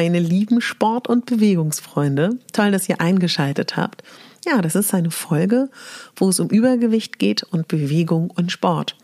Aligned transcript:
Meine 0.00 0.18
lieben 0.18 0.62
Sport- 0.62 1.08
und 1.08 1.26
Bewegungsfreunde. 1.26 2.38
Toll, 2.54 2.70
dass 2.70 2.88
ihr 2.88 3.02
eingeschaltet 3.02 3.76
habt. 3.76 4.02
Ja, 4.46 4.62
das 4.62 4.74
ist 4.74 4.94
eine 4.94 5.10
Folge, 5.10 5.68
wo 6.16 6.30
es 6.30 6.40
um 6.40 6.48
Übergewicht 6.48 7.18
geht 7.18 7.42
und 7.42 7.68
Bewegung 7.68 8.30
und 8.30 8.50
Sport. 8.50 8.96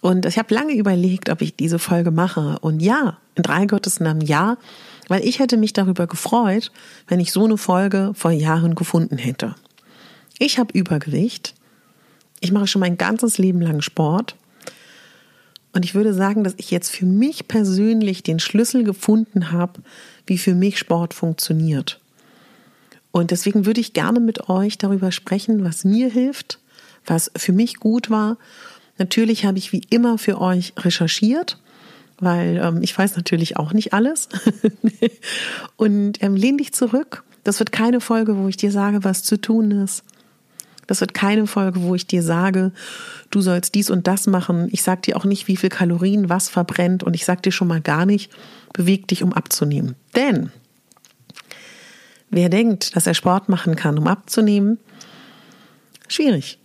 Und 0.00 0.24
ich 0.24 0.38
habe 0.38 0.54
lange 0.54 0.72
überlegt, 0.72 1.28
ob 1.28 1.42
ich 1.42 1.54
diese 1.54 1.78
Folge 1.78 2.10
mache. 2.10 2.58
Und 2.60 2.80
ja, 2.80 3.18
in 3.34 3.42
drei 3.42 3.66
Gottes 3.66 4.00
Namen 4.00 4.22
ja, 4.22 4.56
weil 5.08 5.22
ich 5.22 5.38
hätte 5.38 5.58
mich 5.58 5.74
darüber 5.74 6.06
gefreut, 6.06 6.72
wenn 7.08 7.20
ich 7.20 7.30
so 7.30 7.44
eine 7.44 7.58
Folge 7.58 8.12
vor 8.14 8.30
Jahren 8.30 8.74
gefunden 8.74 9.18
hätte. 9.18 9.54
Ich 10.38 10.58
habe 10.58 10.72
Übergewicht. 10.72 11.54
Ich 12.40 12.52
mache 12.52 12.68
schon 12.68 12.80
mein 12.80 12.96
ganzes 12.96 13.36
Leben 13.36 13.60
lang 13.60 13.82
Sport 13.82 14.34
und 15.72 15.84
ich 15.84 15.94
würde 15.94 16.14
sagen, 16.14 16.44
dass 16.44 16.54
ich 16.56 16.70
jetzt 16.70 16.90
für 16.90 17.06
mich 17.06 17.46
persönlich 17.46 18.22
den 18.22 18.40
Schlüssel 18.40 18.84
gefunden 18.84 19.52
habe, 19.52 19.80
wie 20.28 20.38
für 20.38 20.54
mich 20.54 20.78
Sport 20.78 21.14
funktioniert. 21.14 22.00
Und 23.10 23.30
deswegen 23.30 23.66
würde 23.66 23.80
ich 23.80 23.94
gerne 23.94 24.20
mit 24.20 24.48
euch 24.48 24.78
darüber 24.78 25.12
sprechen, 25.12 25.64
was 25.64 25.84
mir 25.84 26.10
hilft, 26.10 26.58
was 27.06 27.30
für 27.36 27.52
mich 27.52 27.76
gut 27.76 28.10
war. 28.10 28.36
Natürlich 28.98 29.44
habe 29.44 29.58
ich 29.58 29.72
wie 29.72 29.82
immer 29.90 30.18
für 30.18 30.40
euch 30.40 30.72
recherchiert, 30.76 31.58
weil 32.20 32.60
ähm, 32.62 32.82
ich 32.82 32.96
weiß 32.96 33.16
natürlich 33.16 33.56
auch 33.56 33.72
nicht 33.72 33.92
alles. 33.92 34.28
Und 35.76 36.22
ähm, 36.22 36.36
lehn 36.36 36.58
dich 36.58 36.72
zurück. 36.72 37.24
Das 37.44 37.58
wird 37.58 37.72
keine 37.72 38.00
Folge, 38.00 38.36
wo 38.36 38.48
ich 38.48 38.56
dir 38.56 38.70
sage, 38.70 39.04
was 39.04 39.22
zu 39.22 39.40
tun 39.40 39.70
ist. 39.70 40.04
Das 40.88 41.02
wird 41.02 41.14
keine 41.14 41.46
Folge, 41.46 41.82
wo 41.82 41.94
ich 41.94 42.06
dir 42.06 42.22
sage, 42.22 42.72
du 43.30 43.40
sollst 43.42 43.74
dies 43.76 43.90
und 43.90 44.08
das 44.08 44.26
machen. 44.26 44.68
Ich 44.72 44.82
sage 44.82 45.02
dir 45.02 45.16
auch 45.16 45.24
nicht, 45.24 45.46
wie 45.46 45.56
viel 45.56 45.68
Kalorien 45.68 46.28
was 46.30 46.48
verbrennt 46.48 47.04
und 47.04 47.14
ich 47.14 47.24
sage 47.24 47.42
dir 47.42 47.52
schon 47.52 47.68
mal 47.68 47.82
gar 47.82 48.06
nicht, 48.06 48.32
beweg 48.72 49.06
dich, 49.06 49.22
um 49.22 49.34
abzunehmen. 49.34 49.94
Denn 50.16 50.50
wer 52.30 52.48
denkt, 52.48 52.96
dass 52.96 53.06
er 53.06 53.12
Sport 53.12 53.50
machen 53.50 53.76
kann, 53.76 53.98
um 53.98 54.06
abzunehmen, 54.06 54.78
schwierig. 56.08 56.58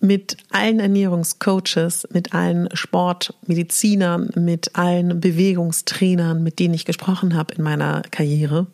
Mit 0.00 0.36
allen 0.52 0.78
Ernährungscoaches, 0.78 2.06
mit 2.12 2.32
allen 2.32 2.68
Sportmedizinern, 2.72 4.30
mit 4.36 4.76
allen 4.76 5.18
Bewegungstrainern, 5.18 6.40
mit 6.44 6.60
denen 6.60 6.74
ich 6.74 6.84
gesprochen 6.84 7.34
habe 7.34 7.54
in 7.54 7.64
meiner 7.64 8.02
Karriere, 8.12 8.68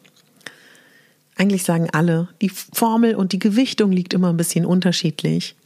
eigentlich 1.37 1.65
sagen 1.65 1.89
alle, 1.93 2.29
die 2.41 2.49
Formel 2.49 3.17
und 3.17 3.33
die 3.33 3.39
Gewichtung 3.39 3.91
liegt 3.91 4.15
immer 4.15 4.31
ein 4.31 4.37
bisschen 4.37 4.65
unterschiedlich. 4.65 5.57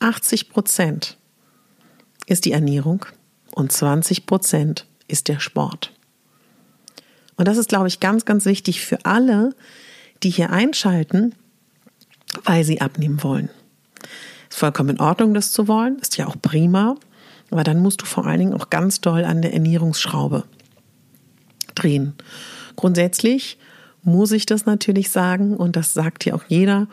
80 0.00 0.50
Prozent 0.50 1.16
ist 2.26 2.44
die 2.44 2.52
Ernährung 2.52 3.04
und 3.52 3.72
20 3.72 4.26
Prozent 4.26 4.86
ist 5.08 5.28
der 5.28 5.40
Sport. 5.40 5.92
Und 7.36 7.48
das 7.48 7.56
ist, 7.56 7.68
glaube 7.68 7.88
ich, 7.88 8.00
ganz, 8.00 8.24
ganz 8.24 8.44
wichtig 8.44 8.80
für 8.84 9.04
alle, 9.04 9.54
die 10.22 10.30
hier 10.30 10.50
einschalten, 10.50 11.34
weil 12.44 12.64
sie 12.64 12.80
abnehmen 12.80 13.22
wollen. 13.22 13.50
Ist 14.48 14.58
vollkommen 14.58 14.90
in 14.90 15.00
Ordnung, 15.00 15.34
das 15.34 15.50
zu 15.50 15.66
wollen, 15.66 15.98
ist 15.98 16.16
ja 16.16 16.26
auch 16.26 16.36
prima, 16.40 16.96
aber 17.50 17.64
dann 17.64 17.80
musst 17.80 18.02
du 18.02 18.06
vor 18.06 18.26
allen 18.26 18.38
Dingen 18.38 18.54
auch 18.54 18.70
ganz 18.70 19.00
doll 19.00 19.24
an 19.24 19.42
der 19.42 19.52
Ernährungsschraube 19.52 20.44
drehen. 21.74 22.14
Grundsätzlich 22.76 23.58
muss 24.02 24.32
ich 24.32 24.46
das 24.46 24.66
natürlich 24.66 25.10
sagen 25.10 25.56
und 25.56 25.76
das 25.76 25.94
sagt 25.94 26.24
dir 26.24 26.34
auch 26.34 26.44
jeder. 26.48 26.88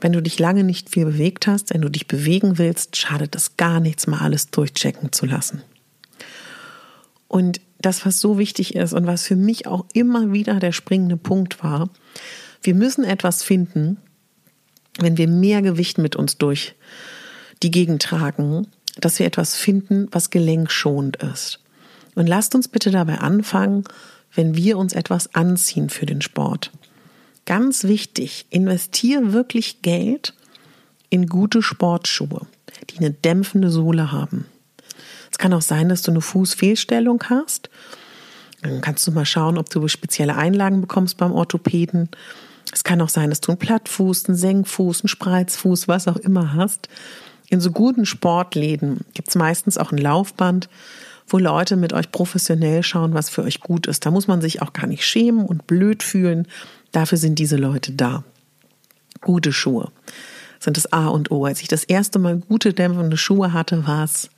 Wenn 0.00 0.12
du 0.12 0.22
dich 0.22 0.38
lange 0.38 0.62
nicht 0.62 0.90
viel 0.90 1.06
bewegt 1.06 1.46
hast, 1.46 1.72
wenn 1.72 1.80
du 1.80 1.88
dich 1.88 2.06
bewegen 2.06 2.58
willst, 2.58 2.96
schadet 2.96 3.34
es 3.34 3.56
gar 3.56 3.80
nichts, 3.80 4.06
mal 4.06 4.20
alles 4.20 4.50
durchchecken 4.50 5.12
zu 5.12 5.26
lassen. 5.26 5.62
Und 7.28 7.60
das, 7.80 8.06
was 8.06 8.20
so 8.20 8.38
wichtig 8.38 8.74
ist 8.74 8.92
und 8.92 9.06
was 9.06 9.26
für 9.26 9.36
mich 9.36 9.66
auch 9.66 9.84
immer 9.92 10.32
wieder 10.32 10.60
der 10.60 10.72
springende 10.72 11.16
Punkt 11.16 11.62
war, 11.62 11.88
wir 12.62 12.74
müssen 12.74 13.04
etwas 13.04 13.42
finden, 13.42 13.98
wenn 14.98 15.18
wir 15.18 15.28
mehr 15.28 15.62
Gewicht 15.62 15.98
mit 15.98 16.16
uns 16.16 16.38
durch 16.38 16.74
die 17.62 17.70
Gegend 17.70 18.02
tragen, 18.02 18.66
dass 18.98 19.18
wir 19.18 19.26
etwas 19.26 19.56
finden, 19.56 20.08
was 20.10 20.30
gelenkschonend 20.30 21.16
ist. 21.16 21.60
Und 22.14 22.26
lasst 22.26 22.54
uns 22.54 22.68
bitte 22.68 22.90
dabei 22.90 23.18
anfangen, 23.18 23.84
wenn 24.36 24.54
wir 24.54 24.78
uns 24.78 24.92
etwas 24.92 25.34
anziehen 25.34 25.90
für 25.90 26.06
den 26.06 26.22
Sport. 26.22 26.70
Ganz 27.44 27.84
wichtig, 27.84 28.46
investiere 28.50 29.32
wirklich 29.32 29.82
Geld 29.82 30.34
in 31.10 31.26
gute 31.26 31.62
Sportschuhe, 31.62 32.46
die 32.90 32.98
eine 32.98 33.10
dämpfende 33.10 33.70
Sohle 33.70 34.12
haben. 34.12 34.46
Es 35.30 35.38
kann 35.38 35.52
auch 35.52 35.62
sein, 35.62 35.88
dass 35.88 36.02
du 36.02 36.10
eine 36.10 36.20
Fußfehlstellung 36.20 37.22
hast. 37.28 37.70
Dann 38.62 38.80
kannst 38.80 39.06
du 39.06 39.12
mal 39.12 39.26
schauen, 39.26 39.58
ob 39.58 39.70
du 39.70 39.86
spezielle 39.88 40.36
Einlagen 40.36 40.80
bekommst 40.80 41.18
beim 41.18 41.32
Orthopäden. 41.32 42.08
Es 42.72 42.84
kann 42.84 43.00
auch 43.00 43.08
sein, 43.08 43.30
dass 43.30 43.40
du 43.40 43.52
einen 43.52 43.58
Plattfuß, 43.58 44.26
einen 44.26 44.36
Senkfuß, 44.36 45.02
einen 45.02 45.08
Spreizfuß, 45.08 45.88
was 45.88 46.08
auch 46.08 46.16
immer 46.16 46.54
hast. 46.54 46.88
In 47.48 47.60
so 47.60 47.70
guten 47.70 48.06
Sportläden 48.06 49.00
gibt 49.14 49.28
es 49.28 49.34
meistens 49.36 49.78
auch 49.78 49.92
ein 49.92 49.98
Laufband, 49.98 50.68
wo 51.28 51.38
Leute 51.38 51.76
mit 51.76 51.92
euch 51.92 52.10
professionell 52.12 52.82
schauen, 52.82 53.14
was 53.14 53.30
für 53.30 53.42
euch 53.42 53.60
gut 53.60 53.86
ist. 53.86 54.06
Da 54.06 54.10
muss 54.10 54.28
man 54.28 54.40
sich 54.40 54.62
auch 54.62 54.72
gar 54.72 54.86
nicht 54.86 55.04
schämen 55.04 55.44
und 55.44 55.66
blöd 55.66 56.02
fühlen. 56.02 56.46
Dafür 56.92 57.18
sind 57.18 57.38
diese 57.38 57.56
Leute 57.56 57.92
da. 57.92 58.24
Gute 59.20 59.52
Schuhe 59.52 59.90
sind 60.60 60.76
das 60.76 60.92
A 60.92 61.08
und 61.08 61.30
O. 61.30 61.44
Als 61.44 61.62
ich 61.62 61.68
das 61.68 61.84
erste 61.84 62.18
Mal 62.18 62.38
gute 62.38 62.72
dämpfende 62.72 63.16
Schuhe 63.16 63.52
hatte, 63.52 63.86
war 63.86 64.04
es 64.04 64.30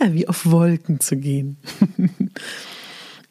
ja 0.00 0.12
wie 0.12 0.28
auf 0.28 0.50
Wolken 0.50 1.00
zu 1.00 1.16
gehen. 1.16 1.56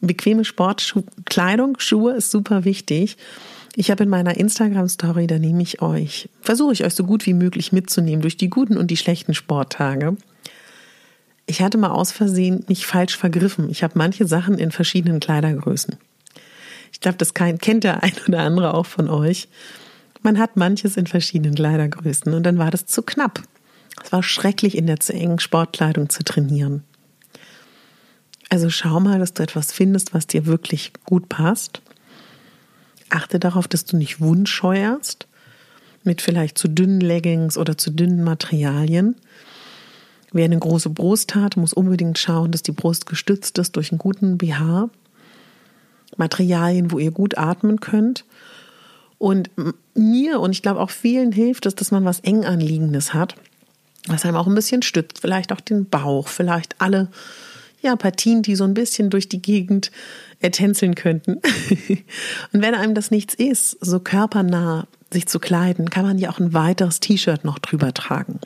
Bequeme 0.02 0.44
Sportkleidung, 0.44 1.80
Schuhe 1.80 2.14
ist 2.14 2.32
super 2.32 2.66
wichtig. 2.66 3.18
Ich 3.76 3.90
habe 3.90 4.04
in 4.04 4.10
meiner 4.10 4.38
Instagram-Story, 4.38 5.28
da 5.28 5.40
nehme 5.40 5.64
ich 5.64 5.82
euch, 5.82 6.30
versuche 6.42 6.74
ich 6.74 6.84
euch 6.84 6.94
so 6.94 7.06
gut 7.06 7.26
wie 7.26 7.34
möglich 7.34 7.72
mitzunehmen 7.72 8.22
durch 8.22 8.38
die 8.38 8.50
guten 8.50 8.78
und 8.78 8.92
die 8.92 8.98
schlechten 8.98 9.34
Sporttage. 9.34 10.16
Ich 11.54 11.62
hatte 11.62 11.78
mal 11.78 11.92
aus 11.92 12.12
Versehen 12.12 12.66
mich 12.68 12.88
falsch 12.88 13.16
vergriffen. 13.16 13.70
Ich 13.70 13.84
habe 13.84 13.94
manche 13.96 14.26
Sachen 14.26 14.58
in 14.58 14.72
verschiedenen 14.72 15.20
Kleidergrößen. 15.20 15.98
Ich 16.92 17.00
glaube, 17.00 17.20
das 17.20 17.36
kennt 17.36 17.84
der 17.84 18.02
ein 18.02 18.14
oder 18.28 18.40
andere 18.40 18.74
auch 18.74 18.88
von 18.88 19.08
euch. 19.08 19.50
Man 20.24 20.40
hat 20.40 20.58
manches 20.58 20.98
in 20.98 21.06
verschiedenen 21.06 21.54
Kleidergrößen 21.54 22.34
und 22.34 22.42
dann 22.42 22.58
war 22.58 22.72
das 22.72 22.88
zu 22.88 23.04
knapp. 23.04 23.44
Es 24.04 24.12
war 24.12 24.24
schrecklich, 24.24 24.76
in 24.76 24.88
der 24.88 25.00
zu 25.00 25.14
engen 25.14 25.38
Sportkleidung 25.38 26.10
zu 26.10 26.24
trainieren. 26.24 26.82
Also 28.50 28.72
schau 28.72 29.00
mal, 29.00 29.20
dass 29.20 29.36
du 29.36 29.44
etwas 29.44 29.72
findest, 29.72 30.12
was 30.16 30.26
dir 30.26 30.48
wirklich 30.48 30.92
gut 31.06 31.30
passt. 31.30 31.84
Achte 33.12 33.38
darauf, 33.38 33.68
dass 33.68 33.86
du 33.86 33.96
nicht 33.96 34.20
wundscheuerst. 34.20 35.28
mit 36.04 36.24
vielleicht 36.24 36.58
zu 36.58 36.68
dünnen 36.68 37.00
Leggings 37.00 37.60
oder 37.60 37.78
zu 37.78 37.92
dünnen 37.92 38.24
Materialien. 38.24 39.18
Wer 40.34 40.46
eine 40.46 40.60
große 40.60 40.90
Brust 40.90 41.36
hat, 41.36 41.58
muss 41.58 41.74
unbedingt 41.74 42.18
schauen, 42.18 42.52
dass 42.52 42.64
die 42.64 42.72
Brust 42.72 43.06
gestützt 43.06 43.58
ist 43.60 43.76
durch 43.76 43.92
einen 43.92 44.00
guten 44.00 44.38
BH. 44.38 44.90
Materialien, 46.18 46.92
wo 46.92 47.00
ihr 47.00 47.12
gut 47.12 47.38
atmen 47.38 47.80
könnt. 47.80 48.26
Und 49.18 49.50
mir 49.94 50.40
und 50.40 50.52
ich 50.52 50.62
glaube 50.62 50.80
auch 50.80 50.90
vielen 50.90 51.32
hilft 51.32 51.66
es, 51.66 51.76
dass 51.76 51.92
man 51.92 52.04
was 52.04 52.20
eng 52.20 52.46
anliegendes 52.46 53.14
hat, 53.14 53.36
was 54.08 54.26
einem 54.26 54.36
auch 54.36 54.48
ein 54.48 54.56
bisschen 54.56 54.82
stützt, 54.82 55.20
vielleicht 55.22 55.54
auch 55.54 55.62
den 55.62 55.88
Bauch, 55.88 56.28
vielleicht 56.28 56.82
alle 56.82 57.10
ja, 57.82 57.96
Partien, 57.96 58.42
die 58.42 58.56
so 58.56 58.64
ein 58.64 58.74
bisschen 58.74 59.10
durch 59.10 59.30
die 59.30 59.42
Gegend 59.42 59.92
ertänzeln 60.40 60.96
könnten. 60.96 61.36
und 62.54 62.62
wenn 62.62 62.76
einem 62.76 62.96
das 62.96 63.12
nichts 63.12 63.34
ist, 63.34 63.78
so 63.82 64.00
körpernah 64.00 64.88
sich 65.12 65.28
zu 65.28 65.40
kleiden, 65.40 65.90
kann 65.90 66.06
man 66.06 66.18
ja 66.18 66.30
auch 66.30 66.40
ein 66.40 66.54
weiteres 66.54 67.00
T-Shirt 67.00 67.46
noch 67.46 67.60
drüber 67.60 67.94
tragen. 67.94 68.40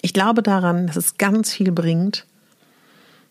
Ich 0.00 0.12
glaube 0.12 0.42
daran, 0.42 0.86
dass 0.86 0.96
es 0.96 1.18
ganz 1.18 1.52
viel 1.52 1.72
bringt, 1.72 2.24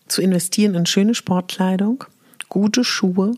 zu 0.06 0.22
investieren 0.22 0.74
in 0.74 0.86
schöne 0.86 1.14
Sportkleidung, 1.14 2.04
gute 2.48 2.84
Schuhe, 2.84 3.34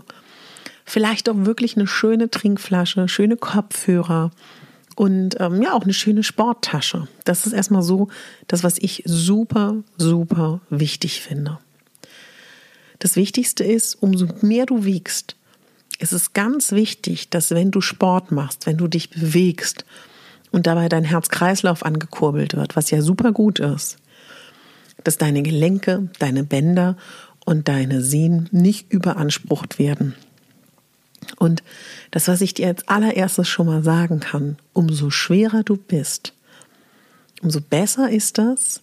vielleicht 0.84 1.28
auch 1.28 1.36
wirklich 1.36 1.76
eine 1.76 1.86
schöne 1.86 2.30
Trinkflasche, 2.30 3.08
schöne 3.08 3.36
Kopfhörer 3.36 4.30
und 4.96 5.40
ähm, 5.40 5.62
ja 5.62 5.72
auch 5.72 5.84
eine 5.84 5.94
schöne 5.94 6.22
Sporttasche. 6.22 7.08
Das 7.24 7.46
ist 7.46 7.52
erstmal 7.52 7.82
so 7.82 8.08
das, 8.48 8.64
was 8.64 8.78
ich 8.78 9.02
super, 9.06 9.76
super 9.96 10.60
wichtig 10.68 11.22
finde. 11.22 11.58
Das 12.98 13.16
Wichtigste 13.16 13.64
ist, 13.64 13.94
umso 14.02 14.26
mehr 14.42 14.66
du 14.66 14.84
wiegst, 14.84 15.36
ist 15.98 16.12
es 16.12 16.32
ganz 16.32 16.72
wichtig, 16.72 17.30
dass 17.30 17.50
wenn 17.50 17.70
du 17.70 17.80
Sport 17.80 18.32
machst, 18.32 18.66
wenn 18.66 18.76
du 18.76 18.88
dich 18.88 19.10
bewegst 19.10 19.84
und 20.52 20.66
dabei 20.66 20.88
dein 20.88 21.04
Herz-Kreislauf 21.04 21.84
angekurbelt 21.84 22.54
wird, 22.54 22.76
was 22.76 22.90
ja 22.90 23.02
super 23.02 23.32
gut 23.32 23.58
ist, 23.58 23.96
dass 25.04 25.18
deine 25.18 25.42
Gelenke, 25.42 26.08
deine 26.18 26.44
Bänder 26.44 26.96
und 27.44 27.68
deine 27.68 28.02
Sehnen 28.02 28.48
nicht 28.52 28.92
überansprucht 28.92 29.78
werden. 29.78 30.14
Und 31.38 31.62
das, 32.10 32.28
was 32.28 32.40
ich 32.40 32.54
dir 32.54 32.68
als 32.68 32.88
allererstes 32.88 33.48
schon 33.48 33.66
mal 33.66 33.82
sagen 33.82 34.20
kann, 34.20 34.56
umso 34.72 35.10
schwerer 35.10 35.62
du 35.62 35.76
bist, 35.76 36.32
umso 37.42 37.60
besser 37.60 38.10
ist 38.10 38.38
das, 38.38 38.82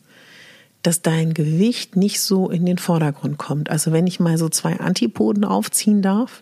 dass 0.84 1.02
dein 1.02 1.34
Gewicht 1.34 1.96
nicht 1.96 2.22
so 2.22 2.50
in 2.50 2.66
den 2.66 2.78
Vordergrund 2.78 3.38
kommt. 3.38 3.70
Also 3.70 3.92
wenn 3.92 4.08
ich 4.08 4.20
mal 4.20 4.38
so 4.38 4.48
zwei 4.50 4.80
Antipoden 4.80 5.44
aufziehen 5.44 6.02
darf, 6.02 6.42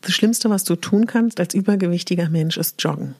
das 0.00 0.12
Schlimmste, 0.12 0.50
was 0.50 0.64
du 0.64 0.76
tun 0.76 1.06
kannst 1.06 1.40
als 1.40 1.54
übergewichtiger 1.54 2.28
Mensch, 2.28 2.56
ist 2.56 2.82
joggen. 2.82 3.14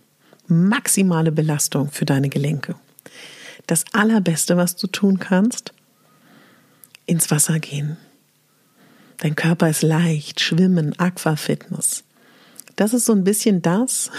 Maximale 0.46 1.32
Belastung 1.32 1.90
für 1.90 2.04
deine 2.04 2.28
Gelenke. 2.28 2.74
Das 3.66 3.84
Allerbeste, 3.92 4.56
was 4.56 4.76
du 4.76 4.86
tun 4.86 5.18
kannst, 5.18 5.72
ins 7.06 7.30
Wasser 7.30 7.58
gehen. 7.60 7.96
Dein 9.18 9.36
Körper 9.36 9.70
ist 9.70 9.82
leicht, 9.82 10.40
Schwimmen, 10.40 10.98
Aquafitness. 10.98 12.04
Das 12.76 12.92
ist 12.92 13.04
so 13.04 13.12
ein 13.12 13.24
bisschen 13.24 13.62
das, 13.62 14.10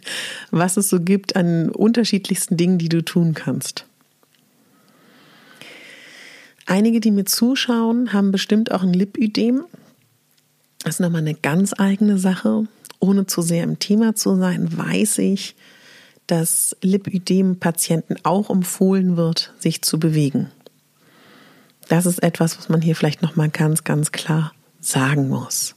was 0.50 0.76
es 0.76 0.88
so 0.88 1.00
gibt 1.00 1.36
an 1.36 1.70
unterschiedlichsten 1.70 2.56
Dingen, 2.56 2.78
die 2.78 2.88
du 2.88 3.04
tun 3.04 3.34
kannst. 3.34 3.84
Einige, 6.66 7.00
die 7.00 7.10
mir 7.10 7.24
zuschauen, 7.24 8.12
haben 8.12 8.32
bestimmt 8.32 8.72
auch 8.72 8.82
ein 8.82 8.92
Lipödem. 8.92 9.64
Das 10.84 10.96
ist 10.96 11.00
nochmal 11.00 11.22
eine 11.22 11.34
ganz 11.34 11.74
eigene 11.76 12.18
Sache. 12.18 12.66
Ohne 13.00 13.26
zu 13.26 13.42
sehr 13.42 13.64
im 13.64 13.78
Thema 13.78 14.14
zu 14.14 14.36
sein, 14.36 14.76
weiß 14.76 15.18
ich, 15.18 15.54
dass 16.26 16.76
Lipödem-Patienten 16.82 18.16
auch 18.22 18.50
empfohlen 18.50 19.16
wird, 19.16 19.52
sich 19.58 19.82
zu 19.82 19.98
bewegen. 19.98 20.50
Das 21.88 22.06
ist 22.06 22.22
etwas, 22.22 22.58
was 22.58 22.68
man 22.68 22.82
hier 22.82 22.94
vielleicht 22.94 23.22
nochmal 23.22 23.48
ganz, 23.48 23.82
ganz 23.82 24.12
klar 24.12 24.52
sagen 24.80 25.28
muss. 25.28 25.74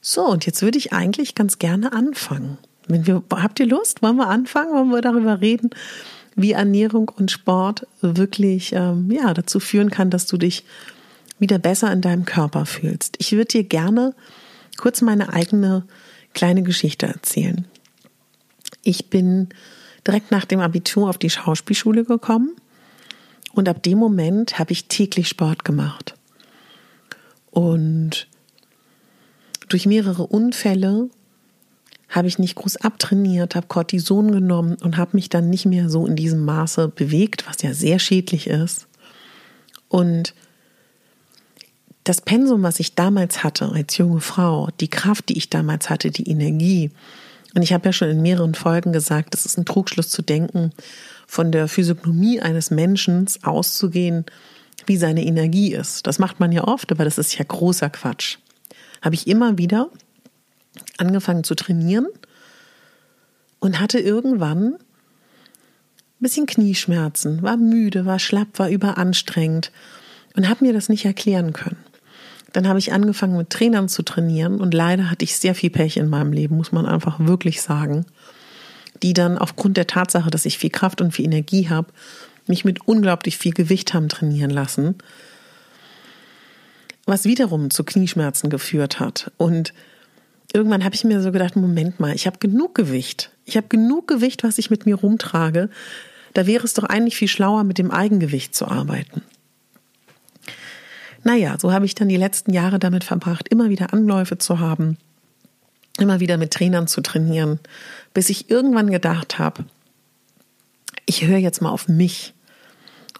So, 0.00 0.26
und 0.26 0.46
jetzt 0.46 0.62
würde 0.62 0.78
ich 0.78 0.92
eigentlich 0.92 1.34
ganz 1.34 1.58
gerne 1.58 1.92
anfangen. 1.92 2.58
Wenn 2.88 3.06
wir, 3.06 3.22
habt 3.30 3.58
ihr 3.60 3.66
Lust? 3.66 4.02
Wollen 4.02 4.16
wir 4.16 4.28
anfangen? 4.28 4.72
Wollen 4.72 4.90
wir 4.90 5.00
darüber 5.00 5.40
reden, 5.40 5.70
wie 6.34 6.52
Ernährung 6.52 7.08
und 7.08 7.30
Sport 7.30 7.86
wirklich 8.00 8.72
ähm, 8.72 9.10
ja, 9.10 9.32
dazu 9.32 9.58
führen 9.58 9.90
kann, 9.90 10.10
dass 10.10 10.26
du 10.26 10.36
dich 10.36 10.64
wieder 11.38 11.58
besser 11.58 11.92
in 11.92 12.00
deinem 12.00 12.24
Körper 12.24 12.66
fühlst? 12.66 13.16
Ich 13.18 13.32
würde 13.32 13.46
dir 13.46 13.64
gerne 13.64 14.14
kurz 14.76 15.02
meine 15.02 15.32
eigene 15.32 15.84
kleine 16.34 16.62
Geschichte 16.62 17.06
erzählen. 17.06 17.66
Ich 18.82 19.10
bin 19.10 19.48
direkt 20.06 20.30
nach 20.30 20.44
dem 20.44 20.60
Abitur 20.60 21.08
auf 21.08 21.18
die 21.18 21.30
Schauspielschule 21.30 22.04
gekommen 22.04 22.54
und 23.52 23.68
ab 23.68 23.82
dem 23.82 23.98
Moment 23.98 24.58
habe 24.58 24.72
ich 24.72 24.86
täglich 24.86 25.28
Sport 25.28 25.64
gemacht. 25.64 26.14
Und 27.50 28.28
durch 29.68 29.86
mehrere 29.86 30.26
Unfälle 30.26 31.08
habe 32.08 32.28
ich 32.28 32.38
nicht 32.38 32.54
groß 32.54 32.76
abtrainiert, 32.76 33.54
habe 33.54 33.66
Cortison 33.66 34.30
genommen 34.30 34.76
und 34.82 34.96
habe 34.96 35.16
mich 35.16 35.28
dann 35.28 35.50
nicht 35.50 35.66
mehr 35.66 35.88
so 35.88 36.06
in 36.06 36.16
diesem 36.16 36.44
Maße 36.44 36.88
bewegt, 36.88 37.48
was 37.48 37.62
ja 37.62 37.74
sehr 37.74 37.98
schädlich 37.98 38.46
ist. 38.46 38.86
Und 39.88 40.34
das 42.08 42.20
Pensum, 42.20 42.62
was 42.62 42.78
ich 42.78 42.94
damals 42.94 43.42
hatte 43.42 43.70
als 43.72 43.96
junge 43.96 44.20
Frau, 44.20 44.68
die 44.80 44.88
Kraft, 44.88 45.28
die 45.28 45.36
ich 45.36 45.50
damals 45.50 45.90
hatte, 45.90 46.10
die 46.10 46.30
Energie, 46.30 46.92
und 47.56 47.62
ich 47.62 47.72
habe 47.72 47.86
ja 47.86 47.92
schon 47.92 48.10
in 48.10 48.20
mehreren 48.20 48.54
Folgen 48.54 48.92
gesagt, 48.92 49.34
es 49.34 49.46
ist 49.46 49.56
ein 49.56 49.64
Trugschluss 49.64 50.10
zu 50.10 50.20
denken, 50.20 50.72
von 51.26 51.50
der 51.50 51.68
Physiognomie 51.68 52.38
eines 52.38 52.70
Menschen 52.70 53.26
auszugehen, 53.42 54.26
wie 54.84 54.98
seine 54.98 55.24
Energie 55.24 55.72
ist. 55.72 56.06
Das 56.06 56.18
macht 56.18 56.38
man 56.38 56.52
ja 56.52 56.64
oft, 56.64 56.92
aber 56.92 57.06
das 57.06 57.16
ist 57.16 57.38
ja 57.38 57.44
großer 57.48 57.88
Quatsch. 57.88 58.36
Habe 59.00 59.14
ich 59.14 59.26
immer 59.26 59.56
wieder 59.56 59.88
angefangen 60.98 61.44
zu 61.44 61.54
trainieren 61.54 62.06
und 63.58 63.80
hatte 63.80 63.98
irgendwann 64.00 64.74
ein 64.74 64.78
bisschen 66.20 66.44
Knieschmerzen, 66.44 67.42
war 67.42 67.56
müde, 67.56 68.04
war 68.04 68.18
schlapp, 68.18 68.58
war 68.58 68.68
überanstrengend 68.68 69.72
und 70.36 70.46
habe 70.48 70.62
mir 70.62 70.74
das 70.74 70.90
nicht 70.90 71.06
erklären 71.06 71.54
können. 71.54 71.85
Dann 72.56 72.68
habe 72.68 72.78
ich 72.78 72.92
angefangen 72.92 73.36
mit 73.36 73.50
Trainern 73.50 73.88
zu 73.88 74.02
trainieren 74.02 74.60
und 74.60 74.72
leider 74.72 75.10
hatte 75.10 75.24
ich 75.24 75.36
sehr 75.36 75.54
viel 75.54 75.68
Pech 75.68 75.98
in 75.98 76.08
meinem 76.08 76.32
Leben, 76.32 76.56
muss 76.56 76.72
man 76.72 76.86
einfach 76.86 77.20
wirklich 77.20 77.60
sagen 77.60 78.06
die 79.02 79.12
dann 79.12 79.38
aufgrund 79.38 79.76
der 79.76 79.86
Tatsache, 79.86 80.30
dass 80.30 80.46
ich 80.46 80.58
viel 80.58 80.70
Kraft 80.70 81.00
und 81.00 81.12
viel 81.12 81.26
Energie 81.26 81.68
habe, 81.68 81.88
mich 82.46 82.64
mit 82.64 82.86
unglaublich 82.86 83.36
viel 83.36 83.52
Gewicht 83.52 83.94
haben 83.94 84.08
trainieren 84.08 84.50
lassen, 84.50 84.94
was 87.06 87.24
wiederum 87.24 87.70
zu 87.70 87.84
Knieschmerzen 87.84 88.50
geführt 88.50 89.00
hat. 89.00 89.30
Und 89.36 89.72
irgendwann 90.52 90.84
habe 90.84 90.94
ich 90.94 91.04
mir 91.04 91.20
so 91.20 91.32
gedacht, 91.32 91.56
Moment 91.56 92.00
mal, 92.00 92.14
ich 92.14 92.26
habe 92.26 92.38
genug 92.38 92.74
Gewicht. 92.74 93.30
Ich 93.44 93.56
habe 93.56 93.68
genug 93.68 94.08
Gewicht, 94.08 94.44
was 94.44 94.58
ich 94.58 94.70
mit 94.70 94.86
mir 94.86 94.96
rumtrage. 94.96 95.68
Da 96.34 96.46
wäre 96.46 96.64
es 96.64 96.74
doch 96.74 96.84
eigentlich 96.84 97.16
viel 97.16 97.28
schlauer, 97.28 97.64
mit 97.64 97.78
dem 97.78 97.90
Eigengewicht 97.90 98.54
zu 98.54 98.66
arbeiten. 98.66 99.22
Naja, 101.26 101.56
so 101.58 101.72
habe 101.72 101.86
ich 101.86 101.96
dann 101.96 102.08
die 102.08 102.16
letzten 102.16 102.52
Jahre 102.52 102.78
damit 102.78 103.02
verbracht, 103.02 103.48
immer 103.48 103.68
wieder 103.68 103.92
Anläufe 103.92 104.38
zu 104.38 104.60
haben, 104.60 104.96
immer 105.98 106.20
wieder 106.20 106.36
mit 106.36 106.52
Trainern 106.52 106.86
zu 106.86 107.00
trainieren, 107.00 107.58
bis 108.14 108.30
ich 108.30 108.48
irgendwann 108.48 108.92
gedacht 108.92 109.36
habe, 109.36 109.64
ich 111.04 111.24
höre 111.24 111.38
jetzt 111.38 111.60
mal 111.60 111.70
auf 111.70 111.88
mich 111.88 112.32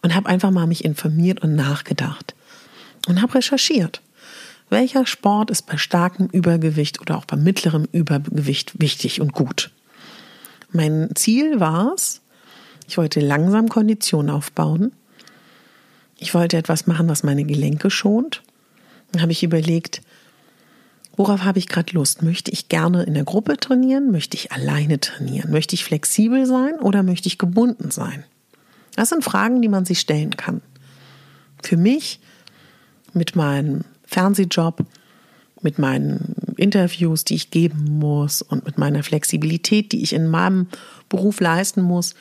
und 0.02 0.14
habe 0.14 0.28
einfach 0.28 0.52
mal 0.52 0.68
mich 0.68 0.84
informiert 0.84 1.42
und 1.42 1.56
nachgedacht 1.56 2.36
und 3.08 3.20
habe 3.20 3.34
recherchiert. 3.34 4.02
Welcher 4.70 5.04
Sport 5.04 5.50
ist 5.50 5.66
bei 5.66 5.76
starkem 5.76 6.28
Übergewicht 6.28 7.00
oder 7.00 7.18
auch 7.18 7.24
bei 7.24 7.36
mittlerem 7.36 7.88
Übergewicht 7.90 8.80
wichtig 8.80 9.20
und 9.20 9.32
gut? 9.32 9.72
Mein 10.70 11.10
Ziel 11.16 11.58
war 11.58 11.92
es, 11.92 12.20
ich 12.86 12.98
wollte 12.98 13.18
langsam 13.18 13.68
Kondition 13.68 14.30
aufbauen. 14.30 14.92
Ich 16.18 16.34
wollte 16.34 16.56
etwas 16.56 16.86
machen, 16.86 17.08
was 17.08 17.22
meine 17.22 17.44
Gelenke 17.44 17.90
schont. 17.90 18.42
Dann 19.12 19.22
habe 19.22 19.32
ich 19.32 19.42
überlegt, 19.42 20.02
Worauf 21.16 21.44
habe 21.44 21.58
ich 21.58 21.68
gerade 21.68 21.92
Lust? 21.94 22.22
Möchte 22.22 22.50
ich 22.50 22.68
gerne 22.68 23.04
in 23.04 23.14
der 23.14 23.24
Gruppe 23.24 23.56
trainieren? 23.56 24.12
Möchte 24.12 24.36
ich 24.36 24.52
alleine 24.52 25.00
trainieren? 25.00 25.50
Möchte 25.50 25.74
ich 25.74 25.82
flexibel 25.82 26.44
sein 26.44 26.78
oder 26.78 27.02
möchte 27.02 27.26
ich 27.26 27.38
gebunden 27.38 27.90
sein? 27.90 28.24
Das 28.94 29.08
sind 29.08 29.24
Fragen, 29.24 29.62
die 29.62 29.68
man 29.68 29.86
sich 29.86 29.98
stellen 29.98 30.36
kann. 30.36 30.60
Für 31.62 31.78
mich 31.78 32.20
mit 33.14 33.34
meinem 33.34 33.84
Fernsehjob, 34.04 34.84
mit 35.62 35.78
meinen 35.78 36.34
Interviews, 36.56 37.24
die 37.24 37.34
ich 37.34 37.50
geben 37.50 37.98
muss 37.98 38.42
und 38.42 38.66
mit 38.66 38.76
meiner 38.76 39.02
Flexibilität, 39.02 39.92
die 39.92 40.02
ich 40.02 40.12
in 40.12 40.28
meinem 40.28 40.68
Beruf 41.08 41.40
leisten 41.40 41.80
muss, 41.80 42.14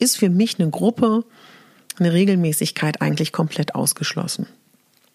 ist 0.00 0.18
für 0.18 0.28
mich 0.28 0.58
eine 0.58 0.70
Gruppe, 0.70 1.24
eine 2.00 2.12
Regelmäßigkeit 2.12 3.00
eigentlich 3.00 3.32
komplett 3.32 3.74
ausgeschlossen. 3.74 4.46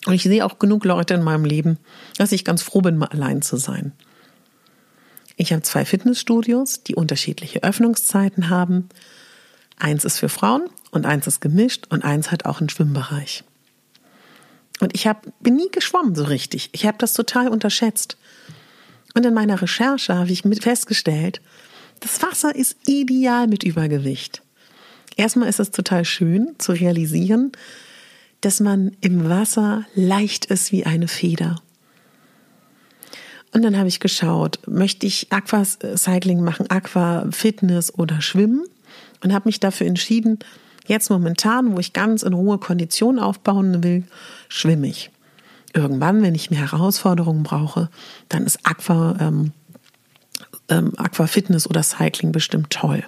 Und 0.06 0.13
ich 0.13 0.24
sehe 0.24 0.46
auch 0.46 0.60
genug 0.60 0.86
Leute 0.86 1.15
in 1.15 1.24
meinem 1.24 1.46
Leben, 1.46 1.77
dass 2.18 2.32
ich 2.32 2.46
ganz 2.46 2.62
froh 2.62 2.82
bin, 2.82 2.98
mal 2.98 3.08
allein 3.08 3.42
zu 3.42 3.58
sein. 3.58 3.92
Ich 5.36 5.51
habe 5.51 5.63
zwei 5.63 5.84
Fitnessstudios, 5.84 6.84
die 6.84 6.96
unterschiedliche 6.96 7.63
Öffnungszeiten 7.63 8.50
haben. 8.50 8.89
Eins 9.77 10.06
ist 10.06 10.20
für 10.20 10.30
Frauen 10.30 10.70
und 10.92 11.06
eins 11.06 11.27
ist 11.27 11.42
gemischt 11.42 11.88
und 11.89 12.04
eins 12.06 12.32
hat 12.32 12.46
auch 12.46 12.60
einen 12.60 12.70
Schwimmbereich. 12.70 13.44
Und 14.80 14.94
ich 14.94 15.08
hab, 15.08 15.27
bin 15.42 15.56
nie 15.56 15.70
geschwommen 15.72 16.15
so 16.15 16.24
richtig. 16.24 16.70
Ich 16.72 16.86
habe 16.86 16.98
das 16.98 17.13
total 17.13 17.48
unterschätzt. 17.48 18.18
Und 19.13 19.25
in 19.25 19.34
meiner 19.34 19.62
Recherche 19.62 20.15
habe 20.15 20.32
ich 20.32 20.44
festgestellt, 20.62 21.42
das 22.01 22.22
Wasser 22.22 22.56
ist 22.56 22.77
ideal 22.88 23.48
mit 23.48 23.63
Übergewicht. 23.63 24.42
Erstmal 25.15 25.48
ist 25.48 25.60
es 25.60 25.72
total 25.72 26.05
schön 26.05 26.55
zu 26.57 26.74
realisieren, 26.74 27.51
dass 28.41 28.60
man 28.60 28.95
im 29.01 29.29
Wasser 29.29 29.86
leicht 29.95 30.45
ist 30.45 30.72
wie 30.72 30.86
eine 30.86 31.07
Feder. 31.07 31.55
Und 33.53 33.62
dann 33.62 33.77
habe 33.77 33.88
ich 33.88 34.01
geschaut, 34.01 34.60
möchte 34.67 35.07
ich 35.07 35.31
Aquacycling 35.31 36.43
machen, 36.43 36.69
Aquafitness 36.69 37.93
oder 37.93 38.22
Schwimmen? 38.22 38.65
Und 39.24 39.34
habe 39.34 39.48
mich 39.48 39.62
dafür 39.62 39.88
entschieden, 39.88 40.39
jetzt 40.86 41.10
momentan, 41.10 41.74
wo 41.74 41.79
ich 41.79 41.93
ganz 41.93 42.22
in 42.22 42.34
Ruhe 42.34 42.57
Kondition 42.57 43.17
aufbauen 43.17 43.81
will, 43.81 44.03
schwimme 44.50 44.88
ich. 44.88 45.10
Irgendwann, 45.74 46.22
wenn 46.22 46.36
ich 46.36 46.51
mehr 46.51 46.72
Herausforderungen 46.72 47.43
brauche, 47.43 47.89
dann 48.29 48.45
ist 48.45 48.60
Aqua, 48.63 49.15
ähm, 49.19 49.51
ähm, 50.69 50.91
Aquafitness 50.98 51.69
oder 51.69 51.81
Cycling 51.81 52.31
bestimmt 52.31 52.69
toll. 52.69 53.03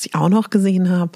Was 0.00 0.06
ich 0.06 0.14
auch 0.14 0.30
noch 0.30 0.48
gesehen 0.48 0.88
habe, 0.88 1.12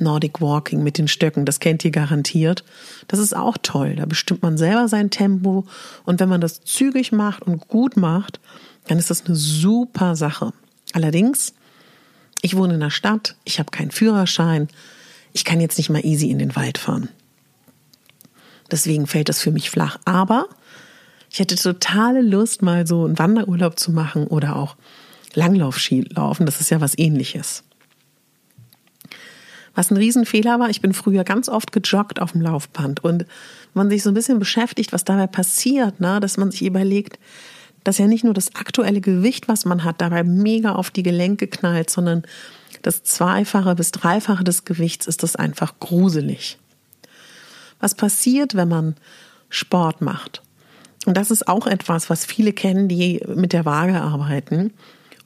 Nordic 0.00 0.40
Walking 0.40 0.82
mit 0.82 0.98
den 0.98 1.06
Stöcken, 1.06 1.44
das 1.44 1.60
kennt 1.60 1.84
ihr 1.84 1.92
garantiert. 1.92 2.64
Das 3.06 3.20
ist 3.20 3.36
auch 3.36 3.56
toll. 3.62 3.94
Da 3.94 4.04
bestimmt 4.04 4.42
man 4.42 4.58
selber 4.58 4.88
sein 4.88 5.10
Tempo. 5.10 5.64
Und 6.04 6.18
wenn 6.18 6.28
man 6.28 6.40
das 6.40 6.60
zügig 6.62 7.12
macht 7.12 7.44
und 7.44 7.68
gut 7.68 7.96
macht, 7.96 8.40
dann 8.88 8.98
ist 8.98 9.10
das 9.10 9.26
eine 9.26 9.36
super 9.36 10.16
Sache. 10.16 10.52
Allerdings, 10.92 11.54
ich 12.42 12.56
wohne 12.56 12.74
in 12.74 12.80
der 12.80 12.90
Stadt, 12.90 13.36
ich 13.44 13.60
habe 13.60 13.70
keinen 13.70 13.92
Führerschein, 13.92 14.66
ich 15.32 15.44
kann 15.44 15.60
jetzt 15.60 15.78
nicht 15.78 15.90
mal 15.90 16.04
easy 16.04 16.28
in 16.28 16.40
den 16.40 16.56
Wald 16.56 16.78
fahren. 16.78 17.08
Deswegen 18.72 19.06
fällt 19.06 19.28
das 19.28 19.40
für 19.40 19.52
mich 19.52 19.70
flach. 19.70 20.00
Aber 20.04 20.48
ich 21.30 21.38
hätte 21.38 21.54
totale 21.54 22.22
Lust, 22.22 22.60
mal 22.60 22.88
so 22.88 23.04
einen 23.04 23.20
Wanderurlaub 23.20 23.78
zu 23.78 23.92
machen 23.92 24.26
oder 24.26 24.56
auch 24.56 24.74
Langlaufski 25.34 26.00
laufen. 26.08 26.44
Das 26.44 26.60
ist 26.60 26.70
ja 26.70 26.80
was 26.80 26.98
ähnliches. 26.98 27.62
Was 29.76 29.90
ein 29.90 29.98
Riesenfehler 29.98 30.58
war, 30.58 30.70
ich 30.70 30.80
bin 30.80 30.94
früher 30.94 31.22
ganz 31.22 31.48
oft 31.50 31.70
gejoggt 31.70 32.20
auf 32.20 32.32
dem 32.32 32.40
Laufband 32.40 33.04
und 33.04 33.26
man 33.74 33.90
sich 33.90 34.02
so 34.02 34.10
ein 34.10 34.14
bisschen 34.14 34.38
beschäftigt, 34.38 34.92
was 34.92 35.04
dabei 35.04 35.26
passiert, 35.26 36.00
ne, 36.00 36.18
dass 36.18 36.38
man 36.38 36.50
sich 36.50 36.64
überlegt, 36.64 37.18
dass 37.84 37.98
ja 37.98 38.06
nicht 38.06 38.24
nur 38.24 38.34
das 38.34 38.56
aktuelle 38.56 39.02
Gewicht, 39.02 39.48
was 39.48 39.66
man 39.66 39.84
hat, 39.84 40.00
dabei 40.00 40.24
mega 40.24 40.72
auf 40.72 40.90
die 40.90 41.02
Gelenke 41.02 41.46
knallt, 41.46 41.90
sondern 41.90 42.22
das 42.82 43.04
Zweifache 43.04 43.74
bis 43.74 43.92
Dreifache 43.92 44.44
des 44.44 44.64
Gewichts 44.64 45.06
ist 45.06 45.22
das 45.22 45.36
einfach 45.36 45.78
gruselig. 45.78 46.58
Was 47.78 47.94
passiert, 47.94 48.54
wenn 48.54 48.68
man 48.68 48.96
Sport 49.50 50.00
macht? 50.00 50.42
Und 51.04 51.16
das 51.18 51.30
ist 51.30 51.46
auch 51.46 51.66
etwas, 51.66 52.08
was 52.08 52.24
viele 52.24 52.54
kennen, 52.54 52.88
die 52.88 53.20
mit 53.34 53.52
der 53.52 53.66
Waage 53.66 54.00
arbeiten. 54.00 54.72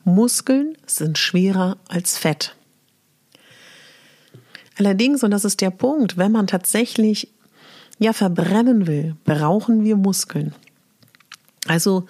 Muskeln 0.04 0.76
sind 0.86 1.18
schwerer 1.18 1.78
als 1.88 2.18
Fett. 2.18 2.56
Allerdings, 4.80 5.22
und 5.22 5.30
das 5.30 5.44
ist 5.44 5.60
der 5.60 5.68
Punkt, 5.68 6.16
wenn 6.16 6.32
man 6.32 6.46
tatsächlich 6.46 7.28
ja 7.98 8.14
verbrennen 8.14 8.86
will, 8.86 9.14
brauchen 9.26 9.84
wir 9.84 9.94
Muskeln. 9.94 10.54
Also 11.66 12.06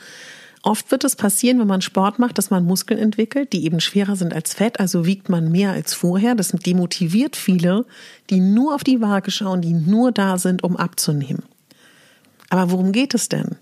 oft 0.62 0.88
wird 0.92 1.02
es 1.02 1.16
passieren, 1.16 1.58
wenn 1.58 1.66
man 1.66 1.82
Sport 1.82 2.20
macht, 2.20 2.38
dass 2.38 2.50
man 2.50 2.64
Muskeln 2.64 3.00
entwickelt, 3.00 3.52
die 3.52 3.64
eben 3.64 3.80
schwerer 3.80 4.14
sind 4.14 4.32
als 4.32 4.54
Fett, 4.54 4.78
also 4.78 5.04
wiegt 5.04 5.28
man 5.28 5.50
mehr 5.50 5.72
als 5.72 5.94
vorher. 5.94 6.36
Das 6.36 6.52
demotiviert 6.52 7.34
viele, 7.34 7.86
die 8.30 8.38
nur 8.38 8.76
auf 8.76 8.84
die 8.84 9.00
Waage 9.00 9.32
schauen, 9.32 9.62
die 9.62 9.72
nur 9.72 10.12
da 10.12 10.38
sind, 10.38 10.62
um 10.62 10.76
abzunehmen. 10.76 11.42
Aber 12.50 12.70
worum 12.70 12.92
geht 12.92 13.14
es 13.14 13.28
denn? 13.28 13.56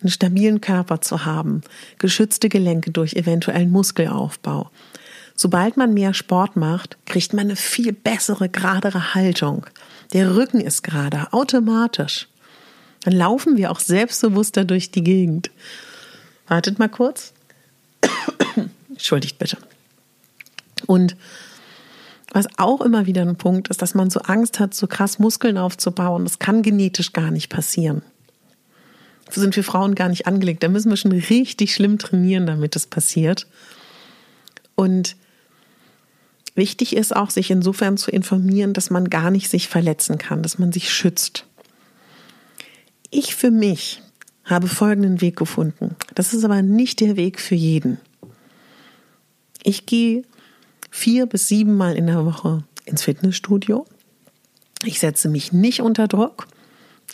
Einen 0.00 0.10
stabilen 0.10 0.60
Körper 0.60 1.00
zu 1.00 1.24
haben, 1.24 1.60
geschützte 1.98 2.48
Gelenke 2.48 2.90
durch 2.90 3.14
eventuellen 3.14 3.70
Muskelaufbau. 3.70 4.68
Sobald 5.40 5.76
man 5.76 5.94
mehr 5.94 6.14
Sport 6.14 6.56
macht, 6.56 6.98
kriegt 7.06 7.32
man 7.32 7.46
eine 7.46 7.54
viel 7.54 7.92
bessere, 7.92 8.48
geradere 8.48 9.14
Haltung. 9.14 9.64
Der 10.12 10.34
Rücken 10.34 10.60
ist 10.60 10.82
gerade, 10.82 11.32
automatisch. 11.32 12.26
Dann 13.04 13.14
laufen 13.14 13.56
wir 13.56 13.70
auch 13.70 13.78
selbstbewusster 13.78 14.64
durch 14.64 14.90
die 14.90 15.04
Gegend. 15.04 15.52
Wartet 16.48 16.80
mal 16.80 16.88
kurz. 16.88 17.34
Entschuldigt 18.88 19.38
bitte. 19.38 19.58
Und 20.86 21.14
was 22.32 22.48
auch 22.56 22.80
immer 22.80 23.06
wieder 23.06 23.22
ein 23.22 23.36
Punkt 23.36 23.68
ist, 23.68 23.80
dass 23.80 23.94
man 23.94 24.10
so 24.10 24.18
Angst 24.22 24.58
hat, 24.58 24.74
so 24.74 24.88
krass 24.88 25.20
Muskeln 25.20 25.56
aufzubauen. 25.56 26.24
Das 26.24 26.40
kann 26.40 26.62
genetisch 26.62 27.12
gar 27.12 27.30
nicht 27.30 27.48
passieren. 27.48 28.02
Das 29.26 29.36
sind 29.36 29.54
für 29.54 29.62
Frauen 29.62 29.94
gar 29.94 30.08
nicht 30.08 30.26
angelegt. 30.26 30.64
Da 30.64 30.68
müssen 30.68 30.90
wir 30.90 30.96
schon 30.96 31.12
richtig 31.12 31.74
schlimm 31.74 31.96
trainieren, 31.98 32.46
damit 32.46 32.74
es 32.74 32.88
passiert. 32.88 33.46
Und 34.74 35.14
wichtig 36.58 36.94
ist 36.94 37.16
auch, 37.16 37.30
sich 37.30 37.50
insofern 37.50 37.96
zu 37.96 38.10
informieren, 38.10 38.74
dass 38.74 38.90
man 38.90 39.08
gar 39.08 39.30
nicht 39.30 39.48
sich 39.48 39.68
verletzen 39.68 40.18
kann, 40.18 40.42
dass 40.42 40.58
man 40.58 40.72
sich 40.72 40.92
schützt. 40.92 41.46
Ich 43.10 43.34
für 43.34 43.50
mich 43.50 44.02
habe 44.44 44.68
folgenden 44.68 45.22
Weg 45.22 45.36
gefunden. 45.36 45.96
Das 46.14 46.34
ist 46.34 46.44
aber 46.44 46.60
nicht 46.60 47.00
der 47.00 47.16
Weg 47.16 47.40
für 47.40 47.54
jeden. 47.54 47.98
Ich 49.62 49.86
gehe 49.86 50.22
vier 50.90 51.26
bis 51.26 51.48
sieben 51.48 51.76
Mal 51.76 51.96
in 51.96 52.06
der 52.06 52.24
Woche 52.26 52.64
ins 52.84 53.02
Fitnessstudio. 53.02 53.86
Ich 54.84 55.00
setze 55.00 55.28
mich 55.28 55.52
nicht 55.52 55.80
unter 55.80 56.08
Druck. 56.08 56.46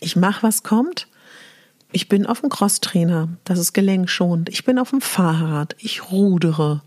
Ich 0.01 0.17
mache, 0.17 0.43
was 0.43 0.63
kommt. 0.63 1.09
Ich 1.93 2.09
bin 2.09 2.27
auf 2.27 2.41
dem 2.41 2.51
Crosstrainer, 2.51 3.29
das 3.45 3.59
ist 3.59 3.73
gelenkschonend. 3.73 4.49
Ich 4.49 4.65
bin 4.65 4.81
auf 4.81 4.91
dem 4.91 5.01
Fahrrad, 5.01 5.77
ich 5.79 6.11
rudere. 6.11 6.83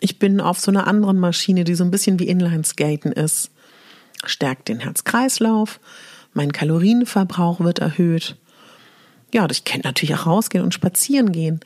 Ich 0.00 0.18
bin 0.18 0.40
auf 0.40 0.58
so 0.60 0.70
einer 0.70 0.86
anderen 0.86 1.18
Maschine, 1.18 1.64
die 1.64 1.74
so 1.74 1.84
ein 1.84 1.90
bisschen 1.90 2.18
wie 2.18 2.28
Inlineskaten 2.28 3.12
ist. 3.12 3.50
Stärkt 4.24 4.68
den 4.68 4.80
Herz-Kreislauf, 4.80 5.80
mein 6.32 6.52
Kalorienverbrauch 6.52 7.60
wird 7.60 7.78
erhöht. 7.78 8.36
Ja, 9.32 9.46
ich 9.50 9.64
kann 9.64 9.80
natürlich 9.84 10.14
auch 10.14 10.26
rausgehen 10.26 10.64
und 10.64 10.74
spazieren 10.74 11.32
gehen. 11.32 11.60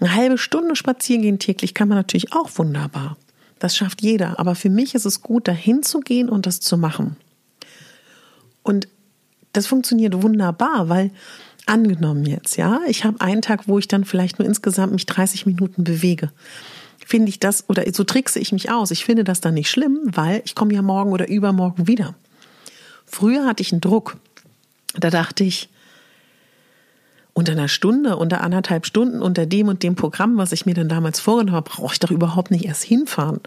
Eine 0.00 0.14
halbe 0.14 0.38
Stunde 0.38 0.76
spazieren 0.76 1.22
gehen 1.22 1.38
täglich 1.38 1.74
kann 1.74 1.88
man 1.88 1.98
natürlich 1.98 2.32
auch 2.32 2.50
wunderbar. 2.56 3.16
Das 3.58 3.76
schafft 3.76 4.02
jeder. 4.02 4.38
Aber 4.38 4.54
für 4.54 4.70
mich 4.70 4.94
ist 4.94 5.04
es 5.04 5.22
gut, 5.22 5.48
dahin 5.48 5.82
zu 5.82 6.00
gehen 6.00 6.28
und 6.28 6.46
das 6.46 6.60
zu 6.60 6.76
machen. 6.78 7.16
Und 8.62 8.88
das 9.52 9.66
funktioniert 9.66 10.22
wunderbar, 10.22 10.88
weil 10.88 11.10
angenommen 11.66 12.24
jetzt, 12.24 12.56
ja, 12.56 12.80
ich 12.86 13.04
habe 13.04 13.20
einen 13.20 13.42
Tag, 13.42 13.66
wo 13.66 13.78
ich 13.78 13.88
dann 13.88 14.04
vielleicht 14.04 14.38
nur 14.38 14.46
insgesamt 14.46 14.92
mich 14.92 15.06
30 15.06 15.46
Minuten 15.46 15.84
bewege. 15.84 16.30
Finde 17.08 17.30
ich 17.30 17.40
das, 17.40 17.66
oder 17.70 17.90
so 17.90 18.04
trickse 18.04 18.38
ich 18.38 18.52
mich 18.52 18.70
aus. 18.70 18.90
Ich 18.90 19.02
finde 19.02 19.24
das 19.24 19.40
dann 19.40 19.54
nicht 19.54 19.70
schlimm, 19.70 19.98
weil 20.04 20.42
ich 20.44 20.54
komme 20.54 20.74
ja 20.74 20.82
morgen 20.82 21.10
oder 21.10 21.26
übermorgen 21.26 21.88
wieder. 21.88 22.14
Früher 23.06 23.46
hatte 23.46 23.62
ich 23.62 23.72
einen 23.72 23.80
Druck. 23.80 24.18
Da 24.92 25.08
dachte 25.08 25.42
ich, 25.42 25.70
unter 27.32 27.52
einer 27.52 27.68
Stunde, 27.68 28.16
unter 28.16 28.42
anderthalb 28.42 28.84
Stunden, 28.84 29.22
unter 29.22 29.46
dem 29.46 29.68
und 29.68 29.82
dem 29.82 29.94
Programm, 29.94 30.36
was 30.36 30.52
ich 30.52 30.66
mir 30.66 30.74
dann 30.74 30.90
damals 30.90 31.18
vorgenommen 31.18 31.56
habe, 31.56 31.70
brauche 31.70 31.94
ich 31.94 31.98
doch 31.98 32.10
überhaupt 32.10 32.50
nicht 32.50 32.66
erst 32.66 32.82
hinfahren. 32.82 33.40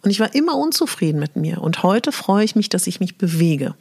Und 0.00 0.10
ich 0.10 0.18
war 0.18 0.34
immer 0.34 0.56
unzufrieden 0.56 1.20
mit 1.20 1.36
mir. 1.36 1.60
Und 1.60 1.82
heute 1.82 2.12
freue 2.12 2.46
ich 2.46 2.56
mich, 2.56 2.70
dass 2.70 2.86
ich 2.86 2.98
mich 2.98 3.18
bewege. 3.18 3.74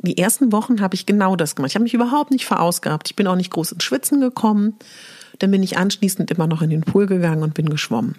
Die 0.00 0.16
ersten 0.16 0.50
Wochen 0.50 0.80
habe 0.80 0.94
ich 0.94 1.04
genau 1.04 1.36
das 1.36 1.56
gemacht. 1.56 1.72
Ich 1.72 1.74
habe 1.74 1.82
mich 1.82 1.92
überhaupt 1.92 2.30
nicht 2.30 2.46
verausgabt. 2.46 3.10
Ich 3.10 3.16
bin 3.16 3.26
auch 3.26 3.36
nicht 3.36 3.50
groß 3.50 3.72
ins 3.72 3.84
Schwitzen 3.84 4.18
gekommen. 4.18 4.76
Dann 5.40 5.50
bin 5.50 5.62
ich 5.62 5.76
anschließend 5.76 6.30
immer 6.30 6.46
noch 6.46 6.62
in 6.62 6.70
den 6.70 6.80
Pool 6.80 7.04
gegangen 7.04 7.42
und 7.42 7.52
bin 7.52 7.68
geschwommen 7.68 8.14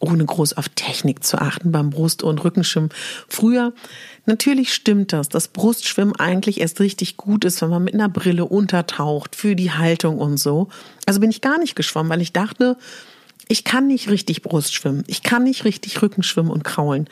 ohne 0.00 0.24
groß 0.24 0.54
auf 0.54 0.68
Technik 0.70 1.24
zu 1.24 1.38
achten 1.38 1.72
beim 1.72 1.90
Brust- 1.90 2.22
und 2.22 2.42
Rückenschwimmen. 2.42 2.90
Früher, 3.28 3.72
natürlich 4.26 4.74
stimmt 4.74 5.12
das, 5.12 5.28
dass 5.28 5.48
Brustschwimmen 5.48 6.16
eigentlich 6.16 6.60
erst 6.60 6.80
richtig 6.80 7.16
gut 7.16 7.44
ist, 7.44 7.62
wenn 7.62 7.70
man 7.70 7.84
mit 7.84 7.94
einer 7.94 8.08
Brille 8.08 8.44
untertaucht 8.44 9.36
für 9.36 9.56
die 9.56 9.72
Haltung 9.72 10.18
und 10.18 10.38
so. 10.38 10.68
Also 11.06 11.20
bin 11.20 11.30
ich 11.30 11.40
gar 11.40 11.58
nicht 11.58 11.76
geschwommen, 11.76 12.10
weil 12.10 12.22
ich 12.22 12.32
dachte, 12.32 12.76
ich 13.48 13.64
kann 13.64 13.86
nicht 13.86 14.10
richtig 14.10 14.42
Brust 14.42 14.74
schwimmen. 14.74 15.04
Ich 15.06 15.22
kann 15.22 15.44
nicht 15.44 15.64
richtig 15.64 16.02
Rücken 16.02 16.22
schwimmen 16.22 16.50
und 16.50 16.64
kraulen. 16.64 17.08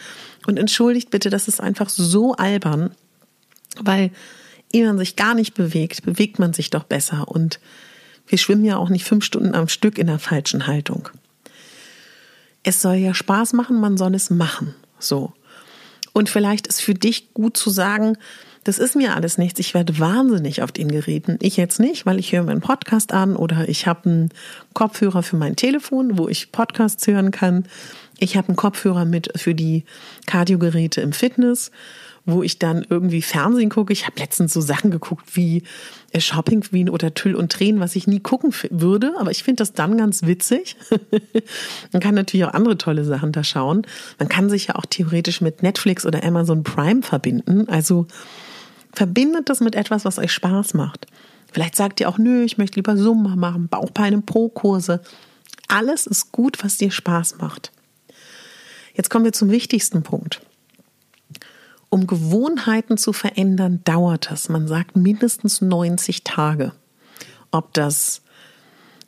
Und 0.47 0.59
entschuldigt 0.59 1.11
bitte, 1.11 1.31
das 1.31 1.49
ist 1.49 1.61
einfach 1.61 1.89
so 1.89 2.35
albern, 2.35 2.91
weil 3.81 4.11
ehe 4.73 4.87
man 4.87 4.99
sich 4.99 5.15
gar 5.15 5.35
nicht 5.35 5.55
bewegt, 5.55 6.03
bewegt 6.05 6.39
man 6.39 6.53
sich 6.53 6.71
doch 6.71 6.85
besser. 6.85 7.29
Und 7.29 7.61
wir 8.27 8.39
schwimmen 8.39 8.65
ja 8.65 8.77
auch 8.77 8.89
nicht 8.89 9.05
fünf 9.05 9.25
Stunden 9.25 9.55
am 9.55 9.69
Stück 9.69 9.99
in 9.99 10.09
der 10.09 10.19
falschen 10.19 10.67
Haltung 10.67 11.09
es 12.65 12.83
soll 12.83 12.97
ja 12.97 13.15
Spaß 13.15 13.53
machen, 13.53 13.81
man 13.81 13.97
soll 13.97 14.15
es 14.15 14.31
machen. 14.31 14.75
So. 14.99 15.33
Und 16.13 16.29
vielleicht 16.29 16.67
ist 16.67 16.81
für 16.81 16.95
dich 16.95 17.33
gut 17.35 17.57
zu 17.57 17.71
sagen, 17.71 18.17
Das 18.65 18.79
ist 18.79 18.97
mir 18.97 19.15
alles 19.15 19.37
nichts. 19.37 19.61
Ich 19.61 19.75
werde 19.75 19.99
wahnsinnig 19.99 20.63
auf 20.63 20.73
den 20.73 20.91
Geräten. 20.91 21.39
Ich 21.43 21.59
jetzt 21.59 21.79
nicht, 21.79 22.07
weil 22.07 22.19
ich 22.19 22.33
höre 22.33 22.45
meinen 22.45 22.63
Podcast 22.63 23.13
an 23.13 23.37
oder 23.37 23.69
ich 23.69 23.87
habe 23.87 24.09
einen 24.09 24.29
Kopfhörer 24.73 25.23
für 25.23 25.37
mein 25.37 25.55
Telefon, 25.55 26.17
wo 26.17 26.29
ich 26.29 26.51
Podcasts 26.51 27.07
hören 27.07 27.31
kann. 27.31 27.67
Ich 28.19 28.39
habe 28.39 28.49
einen 28.49 28.57
Kopfhörer 28.57 29.05
mit 29.05 29.39
für 29.39 29.55
die 29.55 29.85
Kardiogeräte 30.27 31.03
im 31.03 31.13
Fitness 31.13 31.71
wo 32.27 32.43
ich 32.43 32.59
dann 32.59 32.87
irgendwie 32.89 33.23
Fernsehen 33.23 33.69
gucke. 33.69 33.93
Ich 33.93 34.07
habe 34.07 34.19
letztens 34.19 34.53
so 34.53 34.61
Sachen 34.61 34.91
geguckt 34.91 35.37
wie 35.37 35.63
äh, 36.13 36.21
Shopping 36.21 36.63
Queen 36.63 36.89
oder 36.89 37.13
Tüll 37.13 37.35
und 37.35 37.53
Tränen, 37.53 37.81
was 37.81 37.97
ich 37.97 38.07
nie 38.07 38.21
gucken 38.21 38.55
würde, 38.71 39.15
aber 39.19 39.31
ich 39.31 39.43
finde 39.43 39.59
das 39.59 39.73
dann 39.75 39.99
ganz 39.99 40.23
witzig. 40.23 40.77
Man 41.93 42.01
kann 42.01 42.15
natürlich 42.15 42.47
auch 42.47 42.55
andere 42.55 42.79
tolle 42.79 43.05
Sachen 43.05 43.33
da 43.33 43.45
schauen. 43.45 43.87
Man 44.19 44.29
kann 44.29 44.49
sich 44.49 44.69
ja 44.69 44.77
auch 44.77 44.87
theoretisch 44.87 45.41
mit 45.41 45.63
Netflix 45.63 46.07
oder 46.07 46.25
Amazon 46.25 46.63
Prime 46.63 47.03
verbinden. 47.03 47.69
Also 47.69 48.07
verbindet 48.93 49.51
das 49.51 49.61
mit 49.61 49.75
etwas, 49.75 50.05
was 50.05 50.19
euch 50.19 50.33
Spaß 50.33 50.75
macht. 50.75 51.07
Vielleicht 51.53 51.77
sagt 51.77 52.01
ihr 52.01 52.09
auch, 52.09 52.19
nö, 52.19 52.43
ich 52.43 52.59
möchte 52.59 52.77
lieber 52.77 52.97
Summa 52.97 53.37
machen, 53.37 53.69
Bauchbeine, 53.69 54.23
Po-Kurse. 54.23 55.03
Alles 55.69 56.07
ist 56.07 56.33
gut, 56.33 56.65
was 56.65 56.79
dir 56.79 56.91
Spaß 56.91 57.39
macht. 57.39 57.71
Jetzt 58.95 59.11
kommen 59.11 59.25
wir 59.25 59.33
zum 59.33 59.51
wichtigsten 59.51 60.03
Punkt 60.03 60.41
um 61.95 62.09
Gewohnheiten 62.09 62.97
zu 62.97 63.13
verändern, 63.13 63.81
dauert 63.85 64.33
es. 64.33 64.49
Man 64.49 64.67
sagt 64.67 64.97
mindestens 64.97 65.61
90 65.61 66.25
Tage. 66.25 66.73
Ob 67.53 67.73
das 67.73 68.23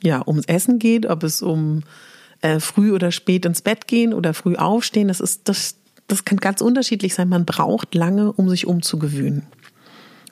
ja 0.04 0.22
ums 0.24 0.46
Essen 0.46 0.78
geht, 0.78 1.04
ob 1.06 1.24
es 1.24 1.42
um 1.42 1.82
äh, 2.42 2.60
früh 2.60 2.92
oder 2.92 3.10
spät 3.10 3.44
ins 3.44 3.60
Bett 3.60 3.88
gehen 3.88 4.14
oder 4.14 4.34
früh 4.34 4.54
aufstehen, 4.54 5.08
das 5.08 5.18
ist 5.18 5.48
das 5.48 5.74
das 6.06 6.24
kann 6.24 6.38
ganz 6.38 6.60
unterschiedlich 6.60 7.14
sein. 7.14 7.28
Man 7.28 7.44
braucht 7.44 7.96
lange, 7.96 8.30
um 8.30 8.48
sich 8.48 8.68
umzugewöhnen. 8.68 9.42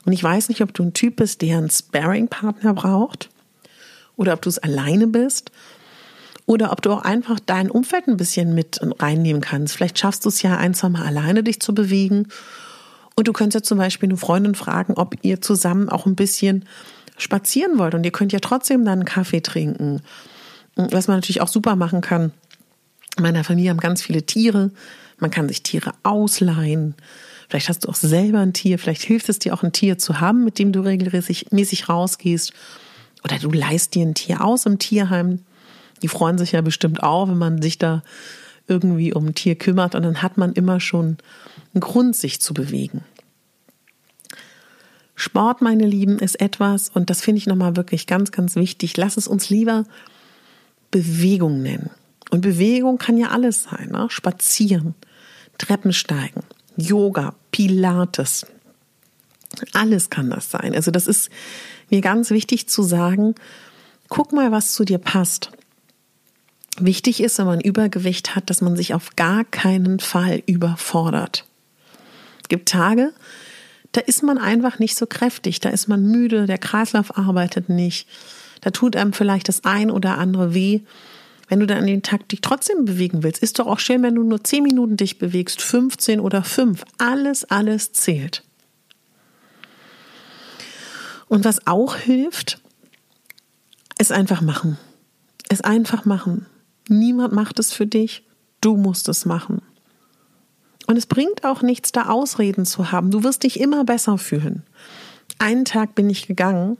Und 0.05 0.13
ich 0.13 0.23
weiß 0.23 0.49
nicht, 0.49 0.61
ob 0.61 0.73
du 0.73 0.85
ein 0.85 0.93
Typ 0.93 1.17
bist, 1.17 1.43
der 1.43 1.59
einen 1.59 1.71
Sparing-Partner 1.71 2.73
braucht 2.73 3.31
oder 4.15 4.33
ob 4.33 4.43
du 4.43 4.49
es 4.49 4.59
alleine 4.59 5.09
bist 5.09 5.51
oder 6.47 6.73
ob 6.73 6.83
du 6.83 6.93
auch 6.93 7.03
einfach 7.03 7.41
dein 7.41 7.71
Umfeld 7.71 8.07
ein 8.07 8.17
bisschen 8.17 8.55
mit 8.55 8.81
reinnehmen 9.01 9.41
kannst. 9.41 9.75
Vielleicht 9.75 9.99
schaffst 9.99 10.25
du 10.25 10.29
es 10.29 10.43
ja 10.43 10.57
ein, 10.57 10.75
zwei 10.75 10.91
Mal 10.91 11.07
alleine, 11.07 11.43
dich 11.43 11.61
zu 11.61 11.75
bewegen. 11.75 12.29
Und 13.17 13.29
du 13.29 13.33
könntest 13.33 13.55
ja 13.55 13.67
zum 13.67 13.79
Beispiel 13.79 14.09
eine 14.09 14.19
Freundin 14.19 14.55
fragen, 14.55 14.95
ob 14.95 15.17
ihr 15.23 15.41
zusammen 15.41 15.89
auch 15.89 16.05
ein 16.05 16.17
bisschen 16.17 16.67
spazieren 17.17 17.79
wollt. 17.79 17.95
Und 17.95 18.05
ihr 18.05 18.13
könnt 18.13 18.33
ja 18.33 18.41
trotzdem 18.41 18.85
dann 18.85 19.01
einen 19.01 19.05
Kaffee 19.05 19.41
trinken. 19.41 20.03
Was 20.77 21.09
man 21.09 21.17
natürlich 21.19 21.41
auch 21.41 21.49
super 21.49 21.77
machen 21.77 22.01
kann. 22.01 22.33
In 23.17 23.23
meiner 23.23 23.45
Familie 23.45 23.71
haben 23.71 23.79
ganz 23.79 24.03
viele 24.03 24.27
Tiere. 24.27 24.71
Man 25.19 25.31
kann 25.31 25.49
sich 25.49 25.63
Tiere 25.63 25.93
ausleihen. 26.03 26.95
Vielleicht 27.49 27.69
hast 27.69 27.85
du 27.85 27.89
auch 27.89 27.95
selber 27.95 28.41
ein 28.41 28.53
Tier. 28.53 28.79
Vielleicht 28.79 29.03
hilft 29.03 29.29
es 29.29 29.39
dir 29.39 29.55
auch 29.55 29.63
ein 29.63 29.73
Tier 29.73 29.97
zu 29.97 30.21
haben, 30.21 30.45
mit 30.45 30.59
dem 30.59 30.73
du 30.73 30.81
regelmäßig 30.81 31.89
rausgehst. 31.89 32.53
Oder 33.23 33.39
du 33.39 33.51
leihst 33.51 33.95
dir 33.95 34.05
ein 34.05 34.15
Tier 34.15 34.45
aus 34.45 34.67
im 34.67 34.79
Tierheim. 34.79 35.41
Die 36.05 36.09
freuen 36.09 36.37
sich 36.37 36.53
ja 36.53 36.61
bestimmt 36.61 37.03
auch, 37.03 37.29
wenn 37.29 37.39
man 37.39 37.63
sich 37.63 37.79
da 37.79 38.03
irgendwie 38.69 39.15
um 39.15 39.29
ein 39.29 39.35
Tier 39.35 39.55
kümmert 39.55 39.95
und 39.95 40.03
dann 40.03 40.21
hat 40.21 40.37
man 40.37 40.53
immer 40.53 40.79
schon 40.79 41.17
einen 41.73 41.81
Grund, 41.81 42.15
sich 42.15 42.43
zu 42.43 42.53
bewegen. 42.53 43.03
Sport, 45.15 45.63
meine 45.63 45.87
Lieben, 45.87 46.19
ist 46.19 46.43
etwas, 46.43 46.91
und 46.91 47.09
das 47.09 47.23
finde 47.23 47.39
ich 47.39 47.47
nochmal 47.47 47.77
wirklich 47.77 48.07
ganz, 48.07 48.33
ganz 48.33 48.55
wichtig. 48.55 48.99
Lass 48.99 49.17
es 49.17 49.27
uns 49.27 49.49
lieber 49.49 49.85
Bewegung 50.91 51.63
nennen. 51.63 51.89
Und 52.29 52.43
Bewegung 52.43 52.99
kann 52.99 53.17
ja 53.17 53.29
alles 53.29 53.63
sein. 53.63 53.89
Ne? 53.91 54.09
Spazieren, 54.11 54.95
Treppensteigen, 55.57 56.43
Yoga, 56.77 57.35
Pilates. 57.51 58.45
Alles 59.73 60.11
kann 60.11 60.29
das 60.29 60.51
sein. 60.51 60.75
Also 60.75 60.91
das 60.91 61.07
ist 61.07 61.31
mir 61.89 62.03
ganz 62.03 62.29
wichtig 62.29 62.69
zu 62.69 62.83
sagen, 62.83 63.35
guck 64.11 64.35
mal, 64.35 64.53
was 64.53 64.75
zu 64.75 64.85
dir 64.85 64.99
passt. 64.99 65.51
Wichtig 66.79 67.21
ist, 67.21 67.39
wenn 67.39 67.47
man 67.47 67.61
Übergewicht 67.61 68.35
hat, 68.35 68.51
dass 68.51 68.61
man 68.61 68.75
sich 68.75 68.95
auf 68.95 69.15
gar 69.17 69.45
keinen 69.45 70.01
Fall 70.01 70.43
überfordert. 70.47 71.45
Es 72.43 72.49
gibt 72.49 72.69
Tage, 72.69 73.13
da 73.93 74.01
ist 74.01 74.23
man 74.25 74.39
einfach 74.39 74.81
nicht 74.81 74.97
so 74.97 75.07
kräftig, 75.07 75.61
da 75.61 75.69
ist 75.69 75.87
man 75.87 76.05
müde, 76.05 76.47
der 76.47 76.59
Kreislauf 76.59 77.17
arbeitet 77.17 77.69
nicht, 77.69 78.09
da 78.61 78.71
tut 78.71 78.97
einem 78.97 79.13
vielleicht 79.13 79.49
das 79.49 79.65
ein 79.65 79.91
oder 79.91 80.19
andere 80.19 80.53
weh. 80.53 80.81
Wenn 81.49 81.61
du 81.61 81.67
dann 81.67 81.79
an 81.79 81.87
den 81.87 82.03
Tag 82.03 82.29
dich 82.29 82.41
trotzdem 82.41 82.87
bewegen 82.87 83.23
willst, 83.23 83.43
ist 83.43 83.59
doch 83.59 83.67
auch 83.67 83.79
schön, 83.79 84.03
wenn 84.03 84.15
du 84.15 84.23
nur 84.23 84.43
10 84.43 84.63
Minuten 84.63 84.97
dich 84.97 85.19
bewegst, 85.19 85.63
15 85.63 86.19
oder 86.19 86.43
5. 86.43 86.83
Alles, 86.99 87.45
alles 87.45 87.93
zählt. 87.93 88.43
Und 91.29 91.45
was 91.45 91.67
auch 91.67 91.97
hilft, 91.97 92.61
ist 93.99 94.11
einfach 94.11 94.41
machen. 94.41 94.79
Es 95.49 95.61
einfach 95.61 96.05
machen. 96.05 96.47
Niemand 96.89 97.33
macht 97.33 97.59
es 97.59 97.73
für 97.73 97.87
dich, 97.87 98.25
du 98.61 98.77
musst 98.77 99.09
es 99.09 99.25
machen. 99.25 99.63
Und 100.87 100.97
es 100.97 101.07
bringt 101.07 101.45
auch 101.45 101.63
nichts, 101.63 101.93
da 101.93 102.09
Ausreden 102.09 102.67
zu 102.67 102.93
haben. 102.93 103.11
Du 103.11 103.25
wirst 103.25 103.43
dich 103.43 103.59
immer 103.59 103.85
besser 103.85 104.19
fühlen. 104.19 104.65
Einen 105.39 105.65
Tag 105.65 105.95
bin 105.95 106.11
ich 106.11 106.27
gegangen, 106.27 106.77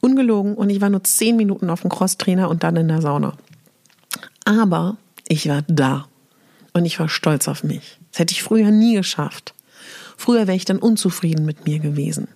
ungelogen, 0.00 0.54
und 0.54 0.70
ich 0.70 0.80
war 0.80 0.90
nur 0.90 1.02
zehn 1.02 1.36
Minuten 1.36 1.70
auf 1.70 1.80
dem 1.80 1.90
Crosstrainer 1.90 2.48
und 2.48 2.62
dann 2.62 2.76
in 2.76 2.88
der 2.88 3.02
Sauna. 3.02 3.34
Aber 4.44 4.96
ich 5.26 5.48
war 5.48 5.62
da 5.66 6.06
und 6.72 6.84
ich 6.84 7.00
war 7.00 7.08
stolz 7.08 7.48
auf 7.48 7.64
mich. 7.64 7.98
Das 8.12 8.20
hätte 8.20 8.32
ich 8.32 8.42
früher 8.42 8.70
nie 8.70 8.94
geschafft. 8.94 9.54
Früher 10.16 10.46
wäre 10.46 10.56
ich 10.56 10.64
dann 10.64 10.78
unzufrieden 10.78 11.44
mit 11.44 11.66
mir 11.66 11.80
gewesen. 11.80 12.28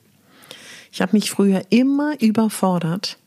Ich 0.91 1.01
habe 1.01 1.13
mich 1.13 1.31
früher 1.31 1.63
immer 1.71 2.21
überfordert 2.21 3.19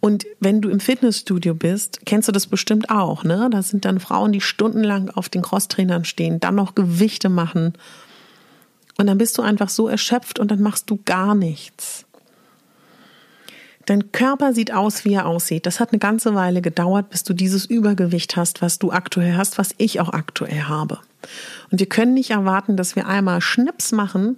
und 0.00 0.26
wenn 0.40 0.62
du 0.62 0.70
im 0.70 0.80
Fitnessstudio 0.80 1.54
bist, 1.54 2.00
kennst 2.06 2.26
du 2.26 2.32
das 2.32 2.46
bestimmt 2.46 2.88
auch, 2.90 3.22
ne? 3.22 3.48
Da 3.50 3.62
sind 3.62 3.84
dann 3.84 4.00
Frauen, 4.00 4.32
die 4.32 4.40
stundenlang 4.40 5.10
auf 5.10 5.28
den 5.28 5.42
Crosstrainern 5.42 6.04
stehen, 6.04 6.40
dann 6.40 6.54
noch 6.54 6.74
Gewichte 6.74 7.28
machen. 7.28 7.74
Und 8.96 9.06
dann 9.06 9.18
bist 9.18 9.36
du 9.36 9.42
einfach 9.42 9.68
so 9.68 9.88
erschöpft 9.88 10.38
und 10.38 10.50
dann 10.50 10.62
machst 10.62 10.88
du 10.88 10.98
gar 11.04 11.34
nichts. 11.34 12.06
Dein 13.86 14.12
Körper 14.12 14.54
sieht 14.54 14.72
aus, 14.72 15.04
wie 15.04 15.14
er 15.14 15.26
aussieht. 15.26 15.66
Das 15.66 15.80
hat 15.80 15.92
eine 15.92 15.98
ganze 15.98 16.34
Weile 16.34 16.62
gedauert, 16.62 17.10
bis 17.10 17.24
du 17.24 17.34
dieses 17.34 17.66
Übergewicht 17.66 18.36
hast, 18.36 18.62
was 18.62 18.78
du 18.78 18.92
aktuell 18.92 19.36
hast, 19.36 19.58
was 19.58 19.74
ich 19.78 20.00
auch 20.00 20.10
aktuell 20.10 20.62
habe. 20.62 20.98
Und 21.70 21.80
wir 21.80 21.88
können 21.88 22.14
nicht 22.14 22.30
erwarten, 22.30 22.76
dass 22.76 22.96
wir 22.96 23.06
einmal 23.06 23.40
Schnips 23.40 23.92
machen 23.92 24.36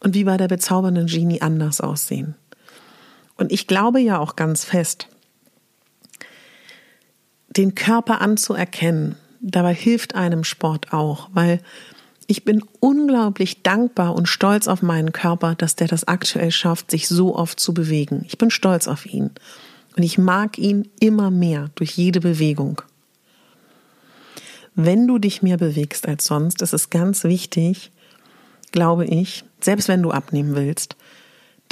und 0.00 0.14
wie 0.14 0.24
bei 0.24 0.36
der 0.36 0.48
bezaubernden 0.48 1.06
Genie 1.06 1.42
anders 1.42 1.80
aussehen. 1.80 2.34
Und 3.36 3.52
ich 3.52 3.66
glaube 3.66 4.00
ja 4.00 4.18
auch 4.18 4.36
ganz 4.36 4.64
fest, 4.64 5.08
den 7.48 7.74
Körper 7.74 8.20
anzuerkennen, 8.20 9.16
dabei 9.40 9.74
hilft 9.74 10.14
einem 10.14 10.44
Sport 10.44 10.92
auch, 10.92 11.28
weil 11.32 11.60
ich 12.26 12.44
bin 12.44 12.64
unglaublich 12.80 13.62
dankbar 13.62 14.14
und 14.14 14.26
stolz 14.26 14.68
auf 14.68 14.80
meinen 14.80 15.12
Körper, 15.12 15.54
dass 15.54 15.76
der 15.76 15.88
das 15.88 16.08
aktuell 16.08 16.50
schafft, 16.50 16.90
sich 16.90 17.08
so 17.08 17.36
oft 17.36 17.60
zu 17.60 17.74
bewegen. 17.74 18.24
Ich 18.26 18.38
bin 18.38 18.50
stolz 18.50 18.88
auf 18.88 19.06
ihn. 19.06 19.30
Und 19.96 20.02
ich 20.02 20.16
mag 20.16 20.56
ihn 20.56 20.88
immer 21.00 21.30
mehr 21.30 21.68
durch 21.74 21.90
jede 21.92 22.20
Bewegung. 22.20 22.80
Wenn 24.74 25.06
du 25.06 25.18
dich 25.18 25.42
mehr 25.42 25.58
bewegst 25.58 26.08
als 26.08 26.24
sonst, 26.24 26.62
ist 26.62 26.72
es 26.72 26.88
ganz 26.88 27.24
wichtig, 27.24 27.90
glaube 28.70 29.04
ich, 29.04 29.44
selbst 29.60 29.88
wenn 29.88 30.02
du 30.02 30.10
abnehmen 30.10 30.54
willst, 30.54 30.96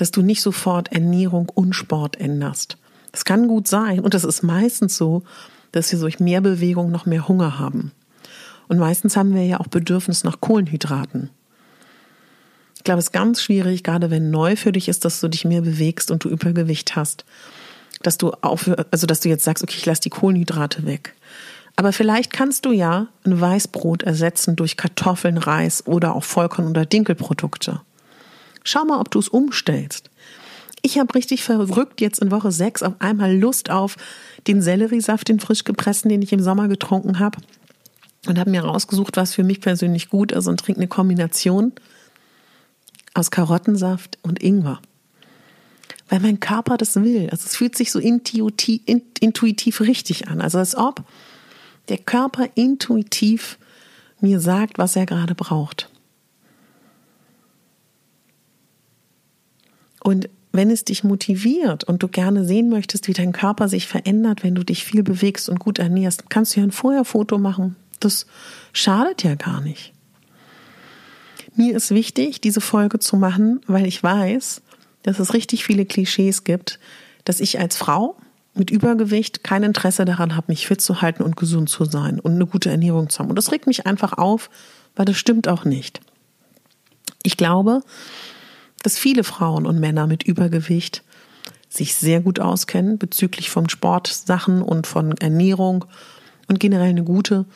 dass 0.01 0.11
du 0.11 0.23
nicht 0.23 0.41
sofort 0.41 0.91
Ernährung 0.93 1.51
und 1.51 1.75
Sport 1.75 2.19
änderst. 2.19 2.79
Das 3.13 3.25
kann 3.27 3.49
gut 3.49 3.69
sein 3.69 4.01
und 4.01 4.15
es 4.15 4.25
ist 4.25 4.43
meistens 4.43 4.97
so, 4.97 5.25
dass 5.73 5.93
wir 5.93 5.99
durch 5.99 6.21
mehr 6.21 6.41
Bewegung 6.41 6.91
noch 6.91 7.05
mehr 7.05 7.29
Hunger 7.29 7.59
haben. 7.59 7.93
Und 8.67 8.79
meistens 8.79 9.17
haben 9.17 9.35
wir 9.35 9.45
ja 9.45 9.61
auch 9.61 9.67
Bedürfnis 9.67 10.25
nach 10.25 10.41
Kohlenhydraten. 10.41 11.29
Ich 12.77 12.85
glaube, 12.85 13.01
es 13.01 13.07
ist 13.07 13.13
ganz 13.13 13.43
schwierig, 13.43 13.85
gerade 13.85 14.11
wenn 14.11 14.31
neu 14.31 14.57
für 14.57 14.73
dich 14.73 14.89
ist, 14.89 15.05
dass 15.05 15.21
du 15.21 15.29
dich 15.29 15.45
mehr 15.45 15.61
bewegst 15.61 16.11
und 16.11 16.25
du 16.25 16.31
Übergewicht 16.31 16.97
hast, 16.97 17.27
dass 18.03 18.17
du 18.17 18.31
aufhör, 18.41 18.87
also 18.91 19.07
dass 19.07 19.21
du 19.21 19.29
jetzt 19.29 19.45
sagst, 19.45 19.63
okay, 19.63 19.77
ich 19.77 19.85
lasse 19.85 20.01
die 20.01 20.11
Kohlenhydrate 20.11 20.87
weg. 20.87 21.15
Aber 21.77 21.93
vielleicht 21.93 22.33
kannst 22.33 22.65
du 22.65 22.73
ja 22.73 23.09
ein 23.25 23.39
Weißbrot 23.39 24.03
ersetzen 24.03 24.57
durch 24.57 24.79
Kartoffeln, 24.79 25.37
Reis 25.37 25.87
oder 25.87 26.15
auch 26.15 26.25
Vollkorn- 26.25 26.69
oder 26.69 26.87
Dinkelprodukte. 26.87 27.83
Schau 28.65 28.85
mal, 28.85 29.01
ob 29.01 29.11
du 29.11 29.19
es 29.19 29.29
umstellst. 29.29 30.11
Ich 30.83 30.99
habe 30.99 31.15
richtig 31.15 31.43
verrückt 31.43 32.01
jetzt 32.01 32.21
in 32.21 32.31
Woche 32.31 32.51
6 32.51 32.83
auf 32.83 32.95
einmal 33.01 33.37
Lust 33.37 33.71
auf 33.71 33.97
den 34.47 34.63
Selleriesaft, 34.63 35.29
den 35.29 35.41
frisch 35.41 35.65
gepressten, 35.65 36.09
den 36.09 36.23
ich 36.23 36.33
im 36.33 36.43
Sommer 36.43 36.69
getrunken 36.69 37.19
habe. 37.19 37.39
Und 38.27 38.39
habe 38.39 38.51
mir 38.51 38.63
rausgesucht, 38.63 39.17
was 39.17 39.35
für 39.35 39.45
mich 39.45 39.61
persönlich 39.61 40.11
gut 40.11 40.33
ist 40.33 40.47
und 40.47 40.61
trinke 40.61 40.81
eine 40.81 40.89
Kombination 40.89 41.73
aus 43.15 43.31
Karottensaft 43.31 44.19
und 44.23 44.43
Ingwer. 44.43 44.81
Weil 46.09 46.21
mein 46.21 46.41
Körper 46.41 46.77
das 46.77 46.97
will. 46.97 47.29
Also 47.31 47.47
es 47.47 47.57
fühlt 47.57 47.77
sich 47.77 47.93
so 47.93 47.99
intuitiv, 47.99 48.83
intuitiv 49.21 49.81
richtig 49.81 50.29
an. 50.29 50.41
Also 50.41 50.59
als 50.59 50.75
ob 50.77 51.03
der 51.89 51.99
Körper 51.99 52.49
intuitiv 52.55 53.59
mir 54.21 54.41
sagt, 54.41 54.79
was 54.79 54.97
er 54.97 55.07
gerade 55.07 55.35
braucht. 55.35 55.90
Und 60.03 60.29
wenn 60.53 60.71
es 60.71 60.85
dich 60.85 61.05
motiviert 61.05 61.85
und 61.85 62.03
du 62.03 62.09
gerne 62.09 62.45
sehen 62.45 62.69
möchtest, 62.69 63.07
wie 63.07 63.13
dein 63.13 63.33
Körper 63.33 63.69
sich 63.69 63.87
verändert, 63.87 64.43
wenn 64.43 64.55
du 64.55 64.65
dich 64.65 64.85
viel 64.85 65.03
bewegst 65.03 65.49
und 65.49 65.61
gut 65.61 65.79
ernährst, 65.79 66.29
kannst 66.29 66.57
du 66.57 66.61
ja 66.61 66.67
ein 66.67 66.73
Vorher-Foto 66.73 67.39
machen. 67.39 67.77
Das 68.01 68.27
schadet 68.73 69.23
ja 69.23 69.37
gar 69.37 69.61
nicht. 69.61 69.93
Mir 71.55 71.77
ist 71.77 71.91
wichtig, 71.91 72.41
diese 72.41 72.61
Folge 72.61 72.99
zu 72.99 73.17
machen, 73.17 73.61
weil 73.67 73.87
ich 73.87 74.03
weiß, 74.03 74.63
dass 75.03 75.19
es 75.19 75.35
richtig 75.35 75.65
viele 75.65 75.85
Klischees 75.85 76.45
gibt, 76.45 76.79
dass 77.25 77.41
ich 77.41 77.59
als 77.59 77.77
Frau 77.77 78.17
mit 78.55 78.71
Übergewicht 78.71 79.45
kein 79.45 79.63
Interesse 79.63 80.05
daran 80.05 80.37
habe, 80.37 80.47
mich 80.49 80.67
fit 80.67 80.81
zu 80.81 81.01
halten 81.03 81.23
und 81.23 81.37
gesund 81.37 81.69
zu 81.69 81.85
sein 81.85 82.19
und 82.19 82.35
eine 82.35 82.47
gute 82.47 82.71
Ernährung 82.71 83.09
zu 83.09 83.21
haben. 83.21 83.31
Und 83.31 83.37
das 83.37 83.53
regt 83.53 83.67
mich 83.67 83.87
einfach 83.87 84.15
auf, 84.15 84.51
weil 84.97 85.05
das 85.05 85.17
stimmt 85.17 85.49
auch 85.49 85.65
nicht. 85.65 86.01
Ich 87.23 87.37
glaube, 87.37 87.83
dass 88.83 88.99
viele 88.99 89.25
Frauen 89.25 89.67
und 89.67 89.79
Männer 89.79 90.07
mit 90.07 90.23
Übergewicht 90.23 91.03
sich 91.69 91.95
sehr 91.95 92.21
gut 92.21 92.41
auskennen 92.41 92.99
bezüglich 92.99 93.51
von 93.51 93.69
Sportsachen 93.69 94.63
und 94.63 94.87
von 94.87 95.13
Ernährung 95.19 95.85
und 96.49 96.59
generell 96.59 96.91
eine 96.91 97.05
gute, 97.05 97.47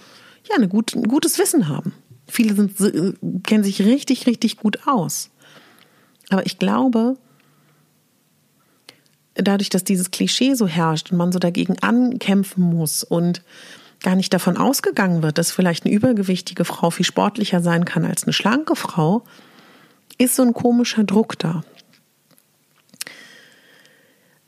ja, 0.48 0.56
eine 0.56 0.68
gute, 0.68 0.98
ein 0.98 1.08
gutes 1.08 1.38
Wissen 1.38 1.68
haben. 1.68 1.92
Viele 2.28 2.54
sind, 2.54 2.80
äh, 2.80 3.12
kennen 3.42 3.64
sich 3.64 3.82
richtig, 3.82 4.26
richtig 4.26 4.56
gut 4.56 4.86
aus. 4.86 5.30
Aber 6.30 6.46
ich 6.46 6.58
glaube, 6.58 7.16
dadurch, 9.34 9.68
dass 9.68 9.84
dieses 9.84 10.10
Klischee 10.10 10.54
so 10.54 10.66
herrscht 10.66 11.10
und 11.10 11.18
man 11.18 11.32
so 11.32 11.38
dagegen 11.38 11.78
ankämpfen 11.80 12.62
muss 12.62 13.02
und 13.02 13.42
gar 14.00 14.14
nicht 14.14 14.32
davon 14.32 14.56
ausgegangen 14.56 15.22
wird, 15.22 15.38
dass 15.38 15.50
vielleicht 15.50 15.84
eine 15.84 15.94
übergewichtige 15.94 16.64
Frau 16.64 16.90
viel 16.90 17.06
sportlicher 17.06 17.60
sein 17.60 17.84
kann 17.84 18.04
als 18.04 18.24
eine 18.24 18.32
schlanke 18.32 18.76
Frau, 18.76 19.24
ist 20.18 20.36
so 20.36 20.42
ein 20.42 20.54
komischer 20.54 21.04
Druck 21.04 21.38
da. 21.38 21.64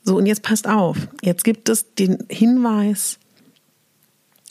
So, 0.03 0.15
und 0.15 0.25
jetzt 0.25 0.41
passt 0.41 0.67
auf. 0.67 1.09
Jetzt 1.21 1.43
gibt 1.43 1.67
es 1.67 1.93
den 1.95 2.25
Hinweis, 2.29 3.19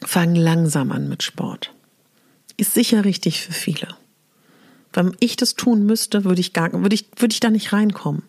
fang 0.04 0.34
langsam 0.34 0.92
an 0.92 1.08
mit 1.08 1.22
Sport. 1.22 1.72
Ist 2.58 2.74
sicher 2.74 3.04
richtig 3.04 3.40
für 3.40 3.52
viele. 3.52 3.88
Wenn 4.92 5.16
ich 5.20 5.36
das 5.36 5.54
tun 5.54 5.84
müsste, 5.84 6.24
würde 6.24 6.40
ich, 6.40 6.52
gar, 6.52 6.72
würde, 6.72 6.94
ich, 6.94 7.06
würde 7.16 7.32
ich 7.32 7.40
da 7.40 7.50
nicht 7.50 7.72
reinkommen. 7.72 8.22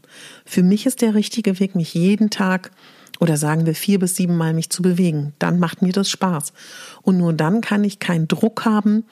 Für 0.46 0.64
mich 0.64 0.86
ist 0.86 1.02
der 1.02 1.16
richtige 1.16 1.60
Weg, 1.60 1.76
mich 1.76 1.94
jeden 1.94 2.30
Tag 2.30 2.72
oder 3.20 3.38
sagen 3.38 3.66
wir 3.66 3.74
vier 3.74 4.00
bis 4.00 4.16
sieben 4.16 4.38
Mal 4.38 4.54
mich 4.54 4.70
zu 4.70 4.82
bewegen. 4.82 5.34
Dann 5.40 5.60
macht 5.60 5.82
mir 5.82 5.94
das 5.94 6.10
Spaß. 6.10 6.54
Und 7.02 7.18
nur 7.18 7.34
dann 7.34 7.62
kann 7.62 7.84
ich 7.84 8.00
keinen 8.00 8.28
Druck 8.28 8.66
haben, 8.66 9.06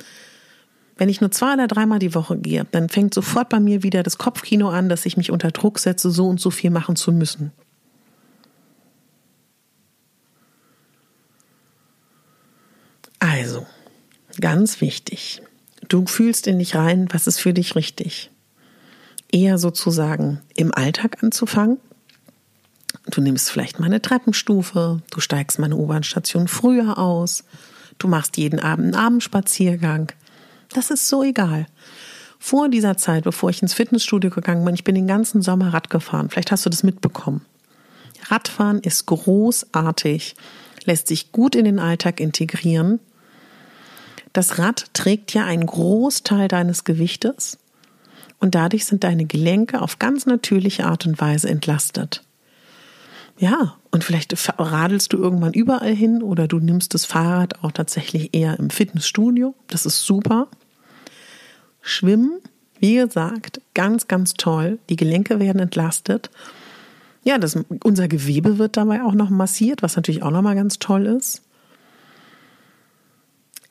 wenn 0.98 1.10
ich 1.10 1.22
nur 1.22 1.32
zwei 1.32 1.54
oder 1.54 1.68
dreimal 1.68 2.00
die 2.00 2.16
Woche 2.16 2.38
gehe, 2.38 2.66
dann 2.72 2.90
fängt 2.90 3.14
sofort 3.14 3.50
bei 3.50 3.60
mir 3.60 3.84
wieder 3.84 4.04
das 4.04 4.18
Kopfkino 4.18 4.70
an, 4.70 4.90
dass 4.90 5.06
ich 5.06 5.18
mich 5.18 5.32
unter 5.32 5.52
Druck 5.52 5.80
setze, 5.80 6.10
so 6.10 6.28
und 6.28 6.40
so 6.40 6.50
viel 6.50 6.70
machen 6.70 6.96
zu 6.96 7.12
müssen. 7.12 7.52
Also, 13.20 13.66
ganz 14.40 14.82
wichtig, 14.82 15.42
du 15.90 16.06
fühlst 16.06 16.48
in 16.48 16.60
dich 16.60 16.76
rein, 16.76 17.08
was 17.12 17.28
ist 17.28 17.40
für 17.40 17.54
dich 17.54 17.76
richtig. 17.76 18.32
Eher 19.32 19.58
sozusagen 19.58 20.42
im 20.56 20.74
Alltag 20.74 21.22
anzufangen. 21.24 21.78
Du 23.08 23.22
nimmst 23.22 23.50
vielleicht 23.50 23.80
mal 23.80 23.88
eine 23.88 24.02
Treppenstufe, 24.02 25.02
du 25.12 25.20
steigst 25.20 25.60
mal 25.60 25.66
eine 25.66 25.76
U-Bahn-Station 25.76 26.48
früher 26.48 26.98
aus, 26.98 27.44
du 27.98 28.08
machst 28.08 28.38
jeden 28.38 28.60
Abend 28.60 28.86
einen 28.86 29.06
Abendspaziergang, 29.06 30.12
das 30.78 30.92
ist 30.92 31.08
so 31.08 31.24
egal. 31.24 31.68
Vor 32.40 32.70
dieser 32.70 32.98
Zeit, 32.98 33.24
bevor 33.24 33.50
ich 33.50 33.62
ins 33.62 33.74
Fitnessstudio 33.74 34.30
gegangen 34.30 34.66
bin, 34.66 34.76
ich 34.76 34.84
bin 34.84 34.96
den 34.96 35.08
ganzen 35.08 35.42
Sommer 35.42 35.74
Rad 35.74 35.90
gefahren. 35.90 36.30
Vielleicht 36.30 36.52
hast 36.52 36.66
du 36.66 36.70
das 36.70 36.84
mitbekommen. 36.84 37.46
Radfahren 38.28 38.80
ist 38.80 39.06
großartig, 39.06 40.36
lässt 40.84 41.08
sich 41.08 41.32
gut 41.32 41.56
in 41.56 41.66
den 41.66 41.80
Alltag 41.80 42.20
integrieren. 42.20 43.00
Das 44.34 44.60
Rad 44.60 44.94
trägt 44.94 45.34
ja 45.34 45.46
einen 45.46 45.66
Großteil 45.66 46.48
deines 46.48 46.84
Gewichtes 46.84 47.58
und 48.40 48.54
dadurch 48.54 48.86
sind 48.86 49.04
deine 49.04 49.26
Gelenke 49.26 49.82
auf 49.82 49.98
ganz 49.98 50.26
natürliche 50.26 50.86
Art 50.86 51.06
und 51.06 51.20
Weise 51.20 51.50
entlastet. 51.50 52.22
Ja, 53.38 53.76
und 53.92 54.04
vielleicht 54.04 54.34
radelst 54.60 55.12
du 55.14 55.18
irgendwann 55.18 55.54
überall 55.54 55.94
hin 55.94 56.22
oder 56.22 56.48
du 56.48 56.60
nimmst 56.60 56.94
das 56.94 57.06
Fahrrad 57.06 57.64
auch 57.64 57.72
tatsächlich 57.72 58.34
eher 58.34 58.58
im 58.60 58.70
Fitnessstudio. 58.70 59.56
Das 59.68 59.86
ist 59.86 60.06
super. 60.06 60.48
Schwimmen, 61.86 62.40
wie 62.80 62.96
gesagt, 62.96 63.62
ganz, 63.76 64.08
ganz 64.08 64.34
toll. 64.34 64.80
Die 64.90 64.96
Gelenke 64.96 65.40
werden 65.40 65.62
entlastet. 65.62 66.32
Ja, 67.24 67.38
das, 67.38 67.58
unser 67.84 68.08
Gewebe 68.08 68.58
wird 68.58 68.76
dabei 68.76 69.04
auch 69.04 69.14
noch 69.14 69.30
massiert, 69.30 69.84
was 69.84 69.96
natürlich 69.96 70.24
auch 70.24 70.32
nochmal 70.32 70.56
ganz 70.56 70.80
toll 70.80 71.06
ist. 71.06 71.44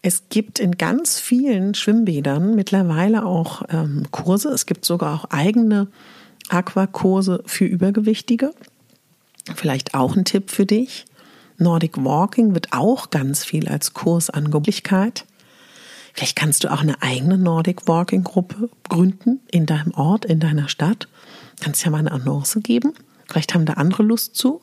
Es 0.00 0.24
gibt 0.28 0.60
in 0.60 0.78
ganz 0.78 1.18
vielen 1.18 1.74
Schwimmbädern 1.74 2.54
mittlerweile 2.54 3.26
auch 3.26 3.62
ähm, 3.68 4.04
Kurse. 4.12 4.50
Es 4.50 4.66
gibt 4.66 4.84
sogar 4.84 5.14
auch 5.14 5.30
eigene 5.30 5.88
Aquakurse 6.48 7.42
für 7.46 7.64
Übergewichtige. 7.64 8.52
Vielleicht 9.56 9.94
auch 9.94 10.14
ein 10.16 10.24
Tipp 10.24 10.50
für 10.50 10.66
dich. 10.66 11.06
Nordic 11.58 12.04
Walking 12.04 12.54
wird 12.54 12.72
auch 12.72 13.10
ganz 13.10 13.44
viel 13.44 13.68
als 13.68 13.92
Kurs 13.92 14.30
angeboten. 14.30 15.24
Vielleicht 16.14 16.36
kannst 16.36 16.62
du 16.62 16.72
auch 16.72 16.80
eine 16.80 17.02
eigene 17.02 17.36
Nordic 17.36 17.88
Walking 17.88 18.22
Gruppe 18.22 18.70
gründen 18.88 19.40
in 19.50 19.66
deinem 19.66 19.92
Ort, 19.94 20.24
in 20.24 20.38
deiner 20.38 20.68
Stadt. 20.68 21.08
Kannst 21.60 21.84
ja 21.84 21.90
mal 21.90 21.98
eine 21.98 22.12
Annonce 22.12 22.60
geben. 22.62 22.94
Vielleicht 23.28 23.52
haben 23.52 23.66
da 23.66 23.74
andere 23.74 24.04
Lust 24.04 24.36
zu. 24.36 24.60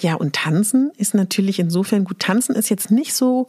Ja, 0.00 0.14
und 0.14 0.34
tanzen 0.34 0.90
ist 0.96 1.14
natürlich 1.14 1.60
insofern 1.60 2.04
gut. 2.04 2.18
Tanzen 2.18 2.56
ist 2.56 2.68
jetzt 2.68 2.90
nicht 2.90 3.14
so 3.14 3.46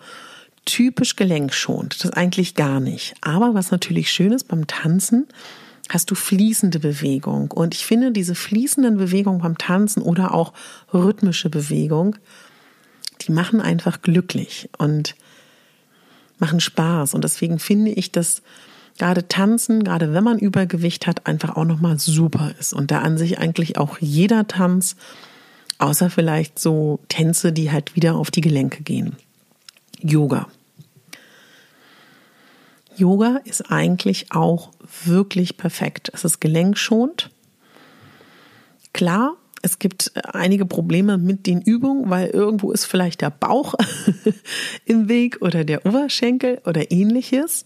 typisch 0.65 1.15
gelenkschonend. 1.15 2.03
Das 2.03 2.11
eigentlich 2.11 2.53
gar 2.53 2.79
nicht. 2.79 3.15
Aber 3.21 3.55
was 3.55 3.71
natürlich 3.71 4.11
schön 4.11 4.31
ist 4.31 4.47
beim 4.47 4.67
Tanzen, 4.67 5.27
hast 5.89 6.11
du 6.11 6.15
fließende 6.15 6.79
Bewegung. 6.79 7.49
Und 7.49 7.73
ich 7.73 7.83
finde 7.83 8.11
diese 8.11 8.35
fließenden 8.35 8.97
Bewegungen 8.97 9.41
beim 9.41 9.57
Tanzen 9.57 10.03
oder 10.03 10.35
auch 10.35 10.53
rhythmische 10.93 11.49
Bewegung, 11.49 12.15
die 13.21 13.31
machen 13.31 13.59
einfach 13.59 14.03
glücklich. 14.03 14.69
Und 14.77 15.15
machen 16.39 16.59
Spaß. 16.59 17.13
Und 17.13 17.23
deswegen 17.23 17.59
finde 17.59 17.91
ich, 17.91 18.11
dass 18.11 18.41
gerade 18.97 19.27
Tanzen, 19.27 19.83
gerade 19.83 20.13
wenn 20.13 20.23
man 20.23 20.39
Übergewicht 20.39 21.07
hat, 21.07 21.25
einfach 21.25 21.55
auch 21.55 21.65
nochmal 21.65 21.97
super 21.99 22.53
ist. 22.59 22.73
Und 22.73 22.91
da 22.91 22.99
an 22.99 23.17
sich 23.17 23.39
eigentlich 23.39 23.77
auch 23.77 23.97
jeder 23.99 24.47
Tanz, 24.47 24.95
außer 25.79 26.09
vielleicht 26.09 26.59
so 26.59 26.99
Tänze, 27.07 27.51
die 27.51 27.71
halt 27.71 27.95
wieder 27.95 28.15
auf 28.15 28.31
die 28.31 28.41
Gelenke 28.41 28.83
gehen. 28.83 29.15
Yoga. 30.01 30.47
Yoga 32.95 33.39
ist 33.45 33.71
eigentlich 33.71 34.31
auch 34.31 34.71
wirklich 35.05 35.57
perfekt. 35.57 36.11
Es 36.13 36.25
ist 36.25 36.41
gelenkschonend. 36.41 37.29
Klar, 38.91 39.37
es 39.61 39.79
gibt 39.79 40.11
äh, 40.15 40.21
einige 40.33 40.65
Probleme 40.65 41.17
mit 41.17 41.47
den 41.47 41.61
Übungen, 41.61 42.09
weil 42.09 42.29
irgendwo 42.29 42.71
ist 42.71 42.85
vielleicht 42.85 43.21
der 43.21 43.29
Bauch 43.29 43.75
im 44.85 45.09
Weg 45.09 45.37
oder 45.41 45.63
der 45.63 45.85
Oberschenkel 45.85 46.61
oder 46.65 46.91
ähnliches. 46.91 47.65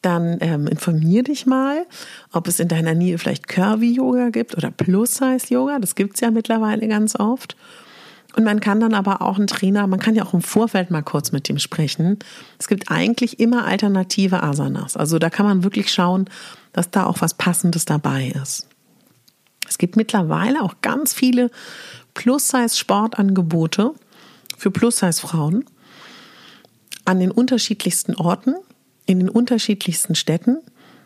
Dann 0.00 0.38
ähm, 0.40 0.68
informier 0.68 1.24
dich 1.24 1.44
mal, 1.44 1.84
ob 2.32 2.46
es 2.46 2.60
in 2.60 2.68
deiner 2.68 2.94
Nähe 2.94 3.18
vielleicht 3.18 3.48
Curvy-Yoga 3.48 4.30
gibt 4.30 4.56
oder 4.56 4.70
Plus-Size-Yoga. 4.70 5.80
Das 5.80 5.96
gibt 5.96 6.14
es 6.14 6.20
ja 6.20 6.30
mittlerweile 6.30 6.86
ganz 6.86 7.16
oft. 7.16 7.56
Und 8.36 8.44
man 8.44 8.60
kann 8.60 8.78
dann 8.78 8.94
aber 8.94 9.22
auch 9.22 9.38
einen 9.38 9.48
Trainer, 9.48 9.88
man 9.88 9.98
kann 9.98 10.14
ja 10.14 10.24
auch 10.24 10.34
im 10.34 10.42
Vorfeld 10.42 10.92
mal 10.92 11.02
kurz 11.02 11.32
mit 11.32 11.48
dem 11.48 11.58
sprechen. 11.58 12.20
Es 12.58 12.68
gibt 12.68 12.88
eigentlich 12.88 13.40
immer 13.40 13.64
alternative 13.64 14.44
Asanas. 14.44 14.96
Also 14.96 15.18
da 15.18 15.30
kann 15.30 15.46
man 15.46 15.64
wirklich 15.64 15.92
schauen, 15.92 16.30
dass 16.72 16.90
da 16.90 17.06
auch 17.06 17.20
was 17.20 17.34
Passendes 17.34 17.84
dabei 17.84 18.32
ist. 18.40 18.68
Es 19.68 19.78
gibt 19.78 19.96
mittlerweile 19.96 20.62
auch 20.62 20.76
ganz 20.82 21.12
viele 21.12 21.50
Plus-Size-Sportangebote 22.14 23.92
für 24.56 24.70
Plus-Size-Frauen 24.70 25.64
an 27.04 27.20
den 27.20 27.30
unterschiedlichsten 27.30 28.14
Orten, 28.16 28.54
in 29.06 29.20
den 29.20 29.28
unterschiedlichsten 29.28 30.14
Städten. 30.14 30.58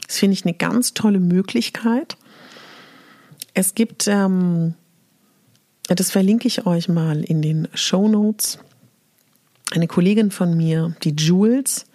Das 0.07 0.19
finde 0.19 0.35
ich 0.35 0.45
eine 0.45 0.55
ganz 0.55 0.95
tolle 0.95 1.21
Möglichkeit. 1.21 2.17
Es 3.55 3.75
gibt, 3.75 4.09
ähm, 4.09 4.75
das 5.89 6.11
verlinke 6.11 6.49
ich 6.49 6.67
euch 6.67 6.89
mal 6.89 7.23
in 7.23 7.43
den 7.43 7.69
Show 7.75 8.09
Notes, 8.09 8.59
eine 9.73 9.87
Kollegin 9.87 10.31
von 10.31 10.57
mir, 10.57 10.95
die 11.03 11.15
Jules, 11.15 11.87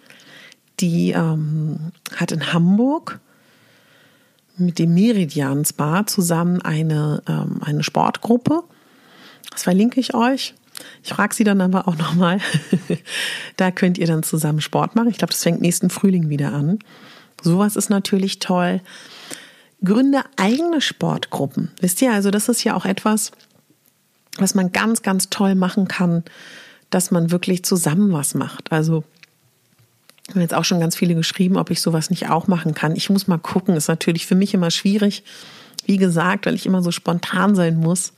die 0.80 1.10
ähm, 1.10 1.92
hat 2.16 2.32
in 2.32 2.52
Hamburg 2.52 3.20
mit 4.58 4.78
dem 4.78 4.94
Meridian 4.94 5.64
Spa 5.64 6.06
zusammen 6.06 6.62
eine, 6.62 7.22
ähm, 7.28 7.60
eine 7.62 7.82
Sportgruppe. 7.82 8.62
Das 9.50 9.62
verlinke 9.64 10.00
ich 10.00 10.14
euch. 10.14 10.54
Ich 11.02 11.10
frage 11.10 11.34
sie 11.34 11.44
dann 11.44 11.60
aber 11.60 11.88
auch 11.88 11.96
nochmal. 11.96 12.40
da 13.56 13.70
könnt 13.70 13.98
ihr 13.98 14.06
dann 14.06 14.22
zusammen 14.22 14.60
Sport 14.60 14.94
machen. 14.94 15.08
Ich 15.08 15.18
glaube, 15.18 15.32
das 15.32 15.42
fängt 15.42 15.60
nächsten 15.60 15.90
Frühling 15.90 16.28
wieder 16.28 16.52
an. 16.52 16.78
Sowas 17.42 17.76
ist 17.76 17.90
natürlich 17.90 18.38
toll. 18.38 18.80
Gründe 19.82 20.22
eigene 20.36 20.80
Sportgruppen. 20.80 21.70
Wisst 21.80 22.02
ihr, 22.02 22.12
also 22.12 22.30
das 22.30 22.48
ist 22.48 22.64
ja 22.64 22.74
auch 22.74 22.84
etwas, 22.84 23.32
was 24.38 24.54
man 24.54 24.72
ganz, 24.72 25.02
ganz 25.02 25.30
toll 25.30 25.54
machen 25.54 25.88
kann, 25.88 26.24
dass 26.90 27.10
man 27.10 27.30
wirklich 27.30 27.64
zusammen 27.64 28.12
was 28.12 28.34
macht. 28.34 28.72
Also 28.72 29.04
haben 30.28 30.40
jetzt 30.40 30.54
auch 30.54 30.64
schon 30.64 30.80
ganz 30.80 30.96
viele 30.96 31.14
geschrieben, 31.14 31.56
ob 31.56 31.70
ich 31.70 31.80
sowas 31.80 32.10
nicht 32.10 32.28
auch 32.28 32.46
machen 32.46 32.74
kann. 32.74 32.96
Ich 32.96 33.10
muss 33.10 33.26
mal 33.26 33.38
gucken. 33.38 33.76
Ist 33.76 33.88
natürlich 33.88 34.26
für 34.26 34.34
mich 34.34 34.54
immer 34.54 34.70
schwierig. 34.70 35.22
Wie 35.86 35.96
gesagt, 35.96 36.46
weil 36.46 36.54
ich 36.54 36.66
immer 36.66 36.82
so 36.82 36.90
spontan 36.90 37.54
sein 37.54 37.78
muss. 37.78 38.12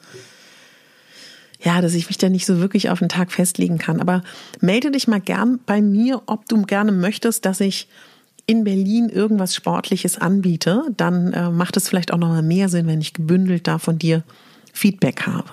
Ja, 1.63 1.81
dass 1.81 1.95
ich 1.95 2.09
mich 2.09 2.19
da 2.19 2.29
nicht 2.29 2.47
so 2.47 2.59
wirklich 2.59 2.91
auf 2.91 2.99
den 2.99 3.09
Tag 3.09 3.33
festlegen 3.33 3.79
kann. 3.79 4.01
Aber 4.01 4.23
melde 4.61 4.91
dich 4.91 5.07
mal 5.07 5.21
gern 5.21 5.61
bei 5.67 5.81
mir, 5.81 6.23
ob 6.27 6.49
du 6.49 6.63
gerne 6.63 6.91
möchtest, 6.91 7.45
dass 7.45 7.61
ich 7.61 7.87
in 8.47 8.65
Berlin 8.65 9.09
irgendwas 9.09 9.55
Sportliches 9.55 10.19
anbiete. 10.19 10.85
Dann 10.97 11.33
äh, 11.33 11.51
macht 11.51 11.77
es 11.77 11.89
vielleicht 11.89 12.13
auch 12.13 12.19
noch 12.19 12.29
mal 12.29 12.43
mehr 12.43 12.69
Sinn, 12.69 12.87
wenn 12.87 13.01
ich 13.01 13.13
gebündelt 13.13 13.69
da 13.69 13.79
von 13.79 13.99
dir 13.99 14.25
Feedback 14.73 15.27
habe 15.27 15.51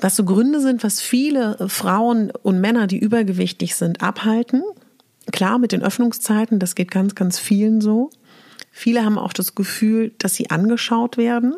was 0.00 0.16
so 0.16 0.24
Gründe 0.24 0.60
sind, 0.60 0.84
was 0.84 1.00
viele 1.00 1.68
Frauen 1.68 2.30
und 2.30 2.60
Männer, 2.60 2.86
die 2.86 2.98
übergewichtig 2.98 3.74
sind, 3.74 4.00
abhalten. 4.00 4.62
Klar, 5.32 5.58
mit 5.58 5.72
den 5.72 5.82
Öffnungszeiten, 5.82 6.58
das 6.58 6.74
geht 6.74 6.90
ganz, 6.90 7.14
ganz 7.14 7.38
vielen 7.38 7.80
so. 7.80 8.10
Viele 8.70 9.04
haben 9.04 9.18
auch 9.18 9.32
das 9.32 9.54
Gefühl, 9.54 10.12
dass 10.18 10.34
sie 10.34 10.50
angeschaut 10.50 11.16
werden, 11.16 11.54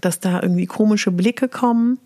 dass 0.00 0.20
da 0.20 0.42
irgendwie 0.42 0.66
komische 0.66 1.10
Blicke 1.10 1.48
kommen. 1.48 1.98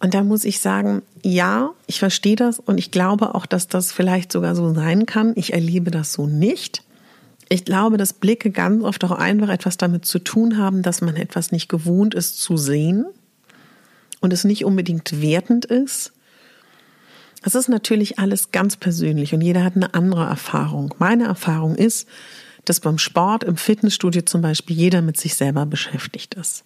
Und 0.00 0.12
da 0.12 0.24
muss 0.24 0.44
ich 0.44 0.60
sagen, 0.60 1.02
ja, 1.22 1.70
ich 1.86 2.00
verstehe 2.00 2.36
das 2.36 2.58
und 2.58 2.78
ich 2.78 2.90
glaube 2.90 3.34
auch, 3.34 3.46
dass 3.46 3.68
das 3.68 3.92
vielleicht 3.92 4.32
sogar 4.32 4.54
so 4.54 4.74
sein 4.74 5.06
kann. 5.06 5.32
Ich 5.36 5.52
erlebe 5.52 5.90
das 5.90 6.12
so 6.12 6.26
nicht. 6.26 6.82
Ich 7.48 7.64
glaube, 7.64 7.96
dass 7.96 8.12
Blicke 8.12 8.50
ganz 8.50 8.82
oft 8.82 9.04
auch 9.04 9.12
einfach 9.12 9.48
etwas 9.48 9.76
damit 9.76 10.04
zu 10.04 10.18
tun 10.18 10.58
haben, 10.58 10.82
dass 10.82 11.00
man 11.00 11.16
etwas 11.16 11.52
nicht 11.52 11.68
gewohnt 11.68 12.14
ist 12.14 12.40
zu 12.40 12.56
sehen 12.56 13.06
und 14.20 14.32
es 14.32 14.44
nicht 14.44 14.64
unbedingt 14.64 15.20
wertend 15.22 15.64
ist. 15.64 16.12
Das 17.42 17.54
ist 17.54 17.68
natürlich 17.68 18.18
alles 18.18 18.50
ganz 18.50 18.76
persönlich 18.76 19.32
und 19.32 19.40
jeder 19.40 19.62
hat 19.62 19.76
eine 19.76 19.94
andere 19.94 20.24
Erfahrung. 20.24 20.94
Meine 20.98 21.24
Erfahrung 21.24 21.76
ist, 21.76 22.08
dass 22.64 22.80
beim 22.80 22.98
Sport, 22.98 23.44
im 23.44 23.56
Fitnessstudio 23.56 24.22
zum 24.22 24.42
Beispiel, 24.42 24.76
jeder 24.76 25.00
mit 25.00 25.16
sich 25.16 25.36
selber 25.36 25.66
beschäftigt 25.66 26.34
ist. 26.34 26.64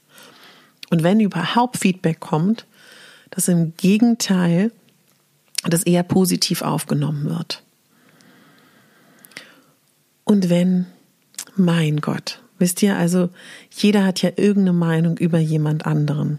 Und 0.89 1.03
wenn 1.03 1.21
überhaupt 1.21 1.77
Feedback 1.77 2.21
kommt, 2.21 2.67
dass 3.29 3.49
im 3.49 3.75
Gegenteil 3.77 4.73
das 5.65 5.83
eher 5.83 6.03
positiv 6.03 6.63
aufgenommen 6.63 7.29
wird. 7.29 7.63
Und 10.31 10.49
wenn, 10.49 10.87
mein 11.57 12.01
Gott, 12.01 12.41
wisst 12.61 12.85
ihr, 12.85 12.97
also 12.97 13.31
jeder 13.73 14.05
hat 14.05 14.23
ja 14.23 14.31
irgendeine 14.37 14.75
Meinung 14.75 15.19
über 15.19 15.41
jemand 15.41 15.87
anderen. 15.87 16.39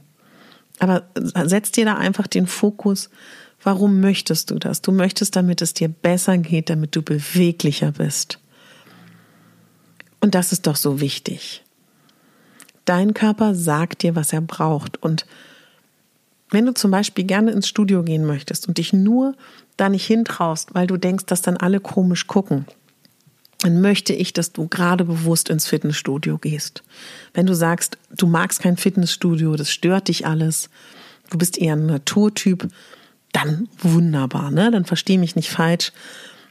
Aber 0.79 1.03
setz 1.43 1.73
dir 1.73 1.83
da 1.83 1.95
einfach 1.95 2.27
den 2.27 2.47
Fokus, 2.47 3.09
warum 3.61 3.99
möchtest 3.99 4.49
du 4.49 4.59
das? 4.59 4.81
Du 4.81 4.93
möchtest, 4.93 5.35
damit 5.35 5.61
es 5.61 5.73
dir 5.73 5.89
besser 5.89 6.37
geht, 6.37 6.69
damit 6.69 6.95
du 6.95 7.01
beweglicher 7.01 7.91
bist. 7.91 8.39
Und 10.21 10.35
das 10.35 10.53
ist 10.53 10.67
doch 10.67 10.77
so 10.77 11.01
wichtig. 11.01 11.61
Dein 12.85 13.13
Körper 13.13 13.55
sagt 13.55 14.03
dir, 14.03 14.15
was 14.15 14.31
er 14.31 14.39
braucht. 14.39 15.03
Und 15.03 15.25
wenn 16.49 16.65
du 16.65 16.73
zum 16.73 16.91
Beispiel 16.91 17.25
gerne 17.25 17.51
ins 17.51 17.67
Studio 17.67 18.03
gehen 18.03 18.23
möchtest 18.23 18.69
und 18.69 18.77
dich 18.77 18.93
nur 18.93 19.35
da 19.75 19.89
nicht 19.89 20.05
hintraust, 20.07 20.73
weil 20.75 20.87
du 20.87 20.95
denkst, 20.95 21.25
dass 21.25 21.41
dann 21.41 21.57
alle 21.57 21.81
komisch 21.81 22.27
gucken, 22.27 22.65
dann 23.61 23.79
möchte 23.79 24.13
ich, 24.13 24.33
dass 24.33 24.51
du 24.51 24.67
gerade 24.67 25.05
bewusst 25.05 25.49
ins 25.49 25.67
Fitnessstudio 25.67 26.37
gehst. 26.39 26.83
Wenn 27.33 27.45
du 27.45 27.53
sagst, 27.53 27.97
du 28.09 28.27
magst 28.27 28.61
kein 28.61 28.75
Fitnessstudio, 28.75 29.55
das 29.55 29.71
stört 29.71 30.07
dich 30.07 30.25
alles, 30.25 30.69
du 31.29 31.37
bist 31.37 31.57
eher 31.59 31.75
ein 31.75 31.85
Naturtyp, 31.85 32.67
dann 33.31 33.69
wunderbar, 33.77 34.51
ne? 34.51 34.71
Dann 34.71 34.83
versteh 34.83 35.17
mich 35.17 35.35
nicht 35.35 35.49
falsch. 35.49 35.93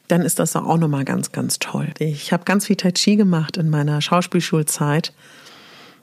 Dann 0.08 0.22
ist 0.22 0.38
das 0.38 0.56
auch 0.56 0.78
nochmal 0.78 1.04
ganz, 1.04 1.32
ganz 1.32 1.58
toll. 1.58 1.88
Ich 1.98 2.32
habe 2.32 2.44
ganz 2.44 2.66
viel 2.66 2.76
Tai 2.76 2.92
Chi 2.92 3.16
gemacht 3.16 3.56
in 3.56 3.70
meiner 3.70 4.00
Schauspielschulzeit. 4.00 5.12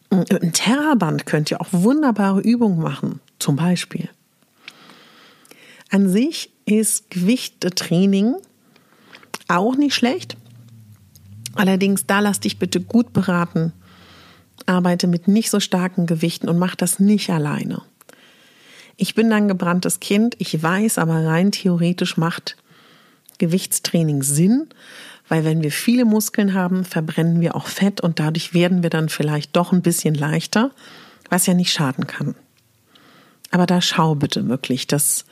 Ein 0.09 0.53
Terraband 0.53 1.25
könnt 1.25 1.51
ihr 1.51 1.59
auch 1.59 1.67
wunderbare 1.71 2.41
Übungen 2.41 2.79
machen, 2.79 3.19
zum 3.39 3.55
Beispiel. 3.55 4.09
An 5.89 6.09
sich 6.09 6.51
ist 6.65 7.09
Gewichttraining 7.09 8.35
auch 9.47 9.75
nicht 9.75 9.95
schlecht. 9.95 10.37
Allerdings, 11.57 12.05
da 12.05 12.19
lass 12.19 12.39
dich 12.39 12.59
bitte 12.59 12.79
gut 12.79 13.13
beraten. 13.13 13.73
Arbeite 14.65 15.07
mit 15.07 15.27
nicht 15.27 15.49
so 15.49 15.59
starken 15.59 16.05
Gewichten 16.05 16.49
und 16.49 16.57
mach 16.57 16.75
das 16.75 16.99
nicht 16.99 17.29
alleine. 17.29 17.81
Ich 18.95 19.15
bin 19.15 19.31
ein 19.31 19.47
gebranntes 19.47 19.99
Kind. 19.99 20.35
Ich 20.39 20.61
weiß 20.61 20.97
aber 20.97 21.25
rein 21.25 21.51
theoretisch 21.51 22.17
macht 22.17 22.57
Gewichtstraining 23.37 24.23
Sinn, 24.23 24.67
weil 25.27 25.45
wenn 25.45 25.61
wir 25.61 25.71
viele 25.71 26.05
Muskeln 26.05 26.53
haben, 26.53 26.83
verbrennen 26.83 27.39
wir 27.41 27.55
auch 27.55 27.67
Fett 27.67 28.01
und 28.01 28.19
dadurch 28.19 28.53
werden 28.53 28.81
wir 28.81 28.89
dann 28.89 29.09
vielleicht 29.09 29.55
doch 29.55 29.71
ein 29.71 29.83
bisschen 29.83 30.15
leichter, 30.15 30.71
was 31.29 31.45
ja 31.45 31.53
nicht 31.53 31.71
schaden 31.71 32.07
kann. 32.07 32.35
Aber 33.51 33.65
da 33.65 33.81
schau 33.81 34.15
bitte 34.15 34.47
wirklich, 34.49 34.87
dass, 34.87 35.25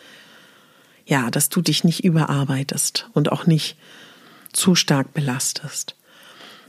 ja, 1.06 1.32
dass 1.32 1.50
du 1.50 1.62
dich 1.62 1.84
nicht 1.84 2.04
überarbeitest 2.04 3.10
und 3.14 3.32
auch 3.32 3.48
nicht 3.48 3.78
zu 4.54 4.76
stark 4.76 5.14
belastest. 5.14 5.96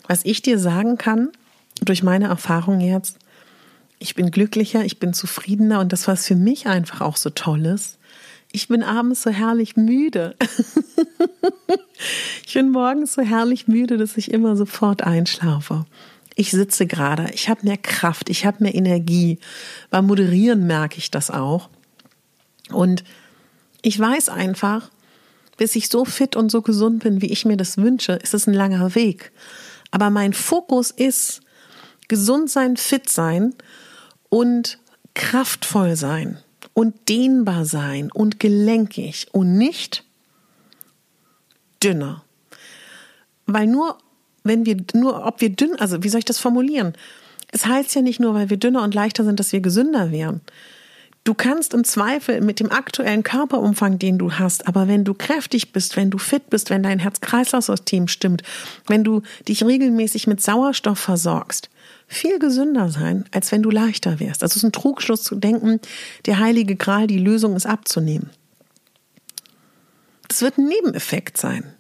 Was 0.06 0.24
ich 0.24 0.42
dir 0.42 0.58
sagen 0.58 0.98
kann, 0.98 1.30
durch 1.82 2.02
meine 2.02 2.26
Erfahrung 2.26 2.80
jetzt, 2.80 3.18
ich 3.98 4.14
bin 4.14 4.30
glücklicher, 4.30 4.84
ich 4.84 4.98
bin 4.98 5.12
zufriedener 5.12 5.80
und 5.80 5.92
das, 5.92 6.06
was 6.06 6.26
für 6.26 6.36
mich 6.36 6.66
einfach 6.66 7.00
auch 7.00 7.16
so 7.16 7.30
toll 7.30 7.66
ist, 7.66 7.98
ich 8.52 8.68
bin 8.68 8.82
abends 8.82 9.22
so 9.22 9.30
herrlich 9.30 9.76
müde. 9.76 10.36
ich 12.46 12.54
bin 12.54 12.70
morgens 12.70 13.14
so 13.14 13.22
herrlich 13.22 13.68
müde, 13.68 13.96
dass 13.96 14.16
ich 14.16 14.30
immer 14.30 14.56
sofort 14.56 15.02
einschlafe. 15.02 15.84
Ich 16.36 16.50
sitze 16.52 16.86
gerade, 16.86 17.28
ich 17.34 17.48
habe 17.48 17.64
mehr 17.64 17.76
Kraft, 17.76 18.30
ich 18.30 18.46
habe 18.46 18.62
mehr 18.62 18.74
Energie. 18.74 19.38
Beim 19.90 20.06
Moderieren 20.06 20.66
merke 20.66 20.98
ich 20.98 21.10
das 21.10 21.30
auch. 21.30 21.68
Und 22.70 23.04
ich 23.82 23.98
weiß 23.98 24.28
einfach, 24.28 24.90
bis 25.56 25.76
ich 25.76 25.88
so 25.88 26.04
fit 26.04 26.36
und 26.36 26.50
so 26.50 26.62
gesund 26.62 27.02
bin, 27.02 27.22
wie 27.22 27.32
ich 27.32 27.44
mir 27.44 27.56
das 27.56 27.78
wünsche, 27.78 28.12
ist 28.12 28.34
es 28.34 28.46
ein 28.46 28.54
langer 28.54 28.94
Weg. 28.94 29.32
Aber 29.90 30.10
mein 30.10 30.32
Fokus 30.32 30.90
ist 30.90 31.40
gesund 32.08 32.50
sein, 32.50 32.76
fit 32.76 33.08
sein 33.08 33.54
und 34.28 34.78
kraftvoll 35.14 35.96
sein 35.96 36.38
und 36.74 37.08
dehnbar 37.08 37.64
sein 37.64 38.10
und 38.12 38.38
gelenkig 38.38 39.28
und 39.32 39.56
nicht 39.56 40.04
dünner. 41.82 42.22
Weil 43.46 43.66
nur, 43.66 43.98
wenn 44.44 44.66
wir, 44.66 44.76
nur, 44.92 45.24
ob 45.24 45.40
wir 45.40 45.50
dünn, 45.50 45.76
also 45.76 46.02
wie 46.02 46.08
soll 46.08 46.18
ich 46.18 46.24
das 46.24 46.38
formulieren? 46.38 46.94
Es 47.48 47.64
heißt 47.64 47.94
ja 47.94 48.02
nicht 48.02 48.20
nur, 48.20 48.34
weil 48.34 48.50
wir 48.50 48.56
dünner 48.56 48.82
und 48.82 48.94
leichter 48.94 49.24
sind, 49.24 49.40
dass 49.40 49.52
wir 49.52 49.60
gesünder 49.60 50.10
wären. 50.10 50.40
Du 51.26 51.34
kannst 51.34 51.74
im 51.74 51.82
Zweifel 51.82 52.40
mit 52.40 52.60
dem 52.60 52.70
aktuellen 52.70 53.24
Körperumfang, 53.24 53.98
den 53.98 54.16
du 54.16 54.34
hast, 54.34 54.68
aber 54.68 54.86
wenn 54.86 55.02
du 55.02 55.12
kräftig 55.12 55.72
bist, 55.72 55.96
wenn 55.96 56.08
du 56.08 56.18
fit 56.18 56.50
bist, 56.50 56.70
wenn 56.70 56.84
dein 56.84 57.00
Herz-Kreislauf-System 57.00 58.06
stimmt, 58.06 58.44
wenn 58.86 59.02
du 59.02 59.22
dich 59.48 59.64
regelmäßig 59.64 60.28
mit 60.28 60.40
Sauerstoff 60.40 61.00
versorgst, 61.00 61.68
viel 62.06 62.38
gesünder 62.38 62.90
sein, 62.90 63.24
als 63.32 63.50
wenn 63.50 63.64
du 63.64 63.70
leichter 63.70 64.20
wärst. 64.20 64.42
Das 64.42 64.54
ist 64.54 64.62
ein 64.62 64.70
Trugschluss 64.70 65.24
zu 65.24 65.34
denken, 65.34 65.80
der 66.26 66.38
heilige 66.38 66.76
Gral, 66.76 67.08
die 67.08 67.18
Lösung 67.18 67.56
ist 67.56 67.66
abzunehmen. 67.66 68.30
Das 70.28 70.42
wird 70.42 70.58
ein 70.58 70.68
Nebeneffekt 70.68 71.38
sein. 71.38 71.74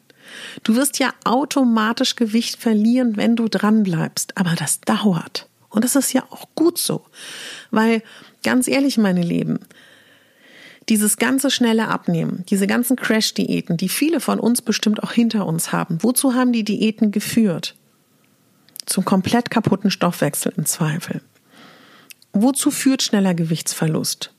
Du 0.64 0.74
wirst 0.74 0.98
ja 0.98 1.14
automatisch 1.22 2.16
Gewicht 2.16 2.60
verlieren, 2.60 3.16
wenn 3.16 3.36
du 3.36 3.46
dran 3.46 3.84
bleibst, 3.84 4.36
aber 4.36 4.56
das 4.56 4.80
dauert. 4.80 5.48
Und 5.68 5.84
das 5.84 5.94
ist 5.94 6.12
ja 6.12 6.24
auch 6.30 6.48
gut 6.54 6.78
so, 6.78 7.04
weil 7.70 8.02
Ganz 8.46 8.68
ehrlich, 8.68 8.96
meine 8.96 9.22
Lieben, 9.22 9.58
dieses 10.88 11.16
ganze 11.16 11.50
schnelle 11.50 11.88
Abnehmen, 11.88 12.44
diese 12.48 12.68
ganzen 12.68 12.94
Crash-Diäten, 12.94 13.76
die 13.76 13.88
viele 13.88 14.20
von 14.20 14.38
uns 14.38 14.62
bestimmt 14.62 15.02
auch 15.02 15.10
hinter 15.10 15.48
uns 15.48 15.72
haben, 15.72 15.98
wozu 16.02 16.34
haben 16.34 16.52
die 16.52 16.62
Diäten 16.62 17.10
geführt? 17.10 17.74
Zum 18.86 19.04
komplett 19.04 19.50
kaputten 19.50 19.90
Stoffwechsel 19.90 20.52
im 20.56 20.64
Zweifel. 20.64 21.22
Wozu 22.32 22.70
führt 22.70 23.02
schneller 23.02 23.34
Gewichtsverlust? 23.34 24.32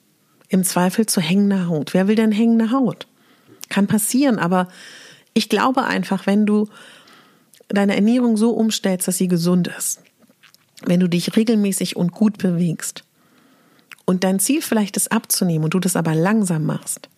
Im 0.47 0.63
Zweifel 0.63 1.05
zu 1.05 1.19
hängender 1.19 1.67
Haut. 1.67 1.93
Wer 1.93 2.07
will 2.07 2.15
denn 2.15 2.31
hängende 2.31 2.71
Haut? 2.71 3.07
Kann 3.67 3.87
passieren, 3.87 4.39
aber 4.39 4.69
ich 5.33 5.49
glaube 5.49 5.83
einfach, 5.83 6.25
wenn 6.27 6.45
du 6.45 6.69
deine 7.67 7.97
Ernährung 7.97 8.37
so 8.37 8.51
umstellst, 8.51 9.09
dass 9.09 9.17
sie 9.17 9.27
gesund 9.27 9.67
ist, 9.77 9.99
wenn 10.85 11.01
du 11.01 11.09
dich 11.09 11.35
regelmäßig 11.35 11.97
und 11.97 12.13
gut 12.13 12.37
bewegst, 12.37 13.03
und 14.07 14.23
dein 14.23 14.39
Ziel 14.39 14.61
vielleicht 14.63 14.97
ist 14.97 15.11
abzunehmen 15.11 15.65
und 15.65 15.73
du 15.73 15.79
das 15.79 15.95
aber 15.95 16.15
langsam 16.15 16.65
machst, 16.65 17.09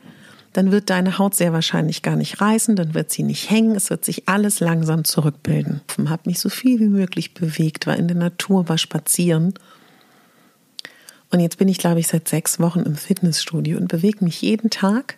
dann 0.53 0.71
wird 0.71 0.89
deine 0.89 1.19
Haut 1.19 1.35
sehr 1.35 1.53
wahrscheinlich 1.53 2.01
gar 2.01 2.15
nicht 2.15 2.41
reißen, 2.41 2.75
dann 2.75 2.95
wird 2.95 3.11
sie 3.11 3.21
nicht 3.23 3.49
hängen, 3.49 3.75
es 3.75 3.91
wird 3.91 4.03
sich 4.03 4.27
alles 4.27 4.59
langsam 4.59 5.05
zurückbilden. 5.05 5.81
Ich 5.87 6.09
habe 6.09 6.23
mich 6.25 6.39
so 6.39 6.49
viel 6.49 6.79
wie 6.79 6.87
möglich 6.87 7.35
bewegt, 7.35 7.85
war 7.85 7.95
in 7.95 8.07
der 8.07 8.17
Natur, 8.17 8.67
war 8.67 8.79
spazieren. 8.79 9.53
Und 11.29 11.39
jetzt 11.39 11.59
bin 11.59 11.67
ich, 11.67 11.77
glaube 11.77 11.99
ich, 11.99 12.07
seit 12.07 12.27
sechs 12.27 12.59
Wochen 12.59 12.79
im 12.79 12.95
Fitnessstudio 12.95 13.77
und 13.77 13.87
bewege 13.87 14.25
mich 14.25 14.41
jeden 14.41 14.71
Tag. 14.71 15.17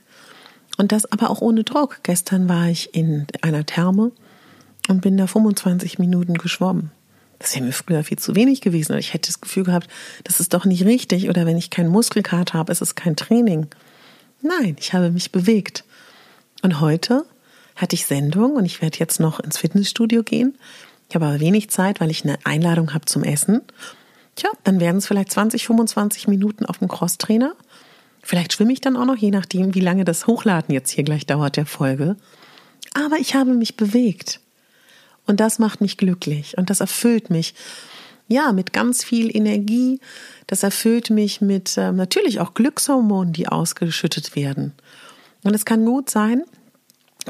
Und 0.78 0.92
das 0.92 1.10
aber 1.10 1.30
auch 1.30 1.40
ohne 1.40 1.64
Druck. 1.64 2.00
Gestern 2.04 2.50
war 2.50 2.68
ich 2.68 2.94
in 2.94 3.28
einer 3.42 3.66
Therme 3.66 4.12
und 4.90 5.02
bin 5.02 5.16
da 5.16 5.28
25 5.28 6.00
Minuten 6.00 6.34
geschwommen. 6.34 6.92
Das 7.42 7.56
wäre 7.56 7.66
mir 7.66 7.74
früher 7.74 8.04
viel 8.04 8.20
zu 8.20 8.36
wenig 8.36 8.62
gewesen. 8.62 8.96
Ich 9.00 9.16
hätte 9.16 9.30
das 9.30 9.42
Gefühl 9.42 9.64
gehabt, 9.64 9.88
das 10.24 10.40
ist 10.40 10.54
doch 10.54 10.66
nicht 10.66 10.86
richtig. 10.86 11.28
Oder 11.28 11.48
wenn 11.48 11.58
ich 11.58 11.72
keinen 11.72 11.90
Muskelkater 11.90 12.54
habe, 12.54 12.72
ist 12.72 12.82
es 12.82 12.94
kein 12.94 13.16
Training. 13.16 13.68
Nein, 14.44 14.76
ich 14.80 14.94
habe 14.94 15.10
mich 15.10 15.32
bewegt. 15.32 15.84
Und 16.62 16.80
heute 16.80 17.26
hatte 17.76 17.96
ich 17.96 18.06
Sendung 18.06 18.54
und 18.54 18.66
ich 18.66 18.84
werde 18.84 19.00
jetzt 19.00 19.20
noch 19.20 19.40
ins 19.40 19.58
Fitnessstudio 19.58 20.22
gehen. 20.22 20.56
Ich 21.10 21.16
habe 21.16 21.26
aber 21.26 21.40
wenig 21.40 21.72
Zeit, 21.72 22.00
weil 22.00 22.12
ich 22.12 22.24
eine 22.24 22.38
Einladung 22.44 22.94
habe 22.94 23.06
zum 23.06 23.24
Essen. 23.24 23.62
Tja, 24.36 24.52
dann 24.64 24.80
werden 24.80 24.98
es 24.98 25.08
vielleicht 25.08 25.32
20, 25.32 25.66
25 25.66 26.28
Minuten 26.28 26.68
auf 26.68 26.78
dem 26.78 26.90
Crosstrainer. 26.90 27.56
Vielleicht 28.22 28.54
schwimme 28.54 28.72
ich 28.72 28.82
dann 28.82 28.96
auch 28.96 29.06
noch, 29.06 29.18
je 29.18 29.32
nachdem, 29.32 29.74
wie 29.74 29.80
lange 29.80 30.06
das 30.06 30.28
Hochladen 30.28 30.76
jetzt 30.76 30.92
hier 30.92 31.04
gleich 31.04 31.26
dauert, 31.26 31.58
der 31.58 31.66
Folge. 31.66 32.18
Aber 32.94 33.18
ich 33.18 33.34
habe 33.34 33.56
mich 33.56 33.78
bewegt. 33.78 34.40
Und 35.32 35.40
das 35.40 35.60
macht 35.60 35.80
mich 35.80 35.96
glücklich 35.96 36.58
und 36.58 36.70
das 36.70 36.82
erfüllt 36.82 37.30
mich. 37.30 37.56
Ja, 38.28 38.52
mit 38.52 38.74
ganz 38.74 39.02
viel 39.02 39.34
Energie. 39.34 40.02
Das 40.46 40.62
erfüllt 40.62 41.10
mich 41.10 41.40
mit 41.40 41.78
äh, 41.78 41.94
natürlich 41.94 42.42
auch 42.42 42.54
Glückshormonen, 42.54 43.32
die 43.32 43.48
ausgeschüttet 43.48 44.36
werden. 44.36 44.74
Und 45.44 45.56
es 45.56 45.64
kann 45.64 45.86
gut 45.86 46.10
sein, 46.10 46.44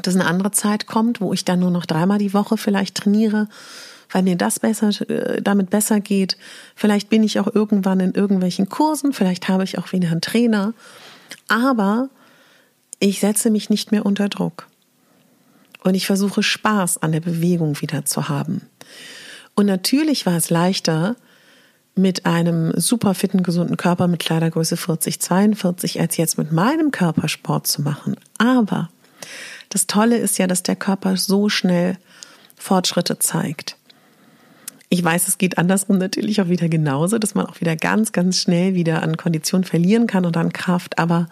dass 0.02 0.16
eine 0.16 0.26
andere 0.26 0.50
Zeit 0.50 0.88
kommt, 0.88 1.20
wo 1.20 1.32
ich 1.32 1.44
dann 1.44 1.60
nur 1.60 1.70
noch 1.70 1.86
dreimal 1.86 2.18
die 2.18 2.34
Woche 2.34 2.56
vielleicht 2.56 2.96
trainiere, 2.96 3.48
weil 4.10 4.24
mir 4.24 4.34
das 4.34 4.58
besser, 4.58 4.88
äh, 5.08 5.40
damit 5.40 5.70
besser 5.70 6.00
geht. 6.00 6.36
Vielleicht 6.74 7.08
bin 7.08 7.22
ich 7.22 7.38
auch 7.38 7.54
irgendwann 7.54 8.00
in 8.00 8.14
irgendwelchen 8.14 8.68
Kursen, 8.68 9.12
vielleicht 9.12 9.48
habe 9.48 9.62
ich 9.62 9.78
auch 9.78 9.92
wieder 9.92 10.10
einen 10.10 10.22
Trainer. 10.22 10.74
Aber 11.46 12.08
ich 12.98 13.20
setze 13.20 13.50
mich 13.50 13.70
nicht 13.70 13.92
mehr 13.92 14.04
unter 14.04 14.28
Druck. 14.28 14.66
Und 15.84 15.94
ich 15.94 16.06
versuche 16.06 16.42
Spaß 16.42 16.98
an 16.98 17.12
der 17.12 17.20
Bewegung 17.20 17.80
wieder 17.80 18.04
zu 18.04 18.28
haben. 18.28 18.62
Und 19.54 19.66
natürlich 19.66 20.26
war 20.26 20.36
es 20.36 20.50
leichter, 20.50 21.16
mit 21.94 22.24
einem 22.24 22.72
super 22.76 23.14
fitten, 23.14 23.42
gesunden 23.42 23.76
Körper 23.76 24.08
mit 24.08 24.20
Kleidergröße 24.20 24.76
40, 24.76 25.20
42, 25.20 26.00
als 26.00 26.16
jetzt 26.16 26.38
mit 26.38 26.50
meinem 26.52 26.90
Körper 26.90 27.28
Sport 27.28 27.66
zu 27.66 27.82
machen. 27.82 28.16
Aber 28.38 28.88
das 29.68 29.86
Tolle 29.86 30.16
ist 30.16 30.38
ja, 30.38 30.46
dass 30.46 30.62
der 30.62 30.76
Körper 30.76 31.16
so 31.16 31.48
schnell 31.48 31.98
Fortschritte 32.56 33.18
zeigt. 33.18 33.76
Ich 34.88 35.02
weiß, 35.02 35.28
es 35.28 35.38
geht 35.38 35.58
andersrum 35.58 35.98
natürlich 35.98 36.40
auch 36.40 36.48
wieder 36.48 36.68
genauso, 36.68 37.18
dass 37.18 37.34
man 37.34 37.46
auch 37.46 37.60
wieder 37.60 37.76
ganz, 37.76 38.12
ganz 38.12 38.38
schnell 38.38 38.74
wieder 38.74 39.02
an 39.02 39.16
Kondition 39.16 39.64
verlieren 39.64 40.06
kann 40.06 40.26
und 40.26 40.36
an 40.36 40.52
Kraft. 40.52 40.98
Aber 40.98 41.28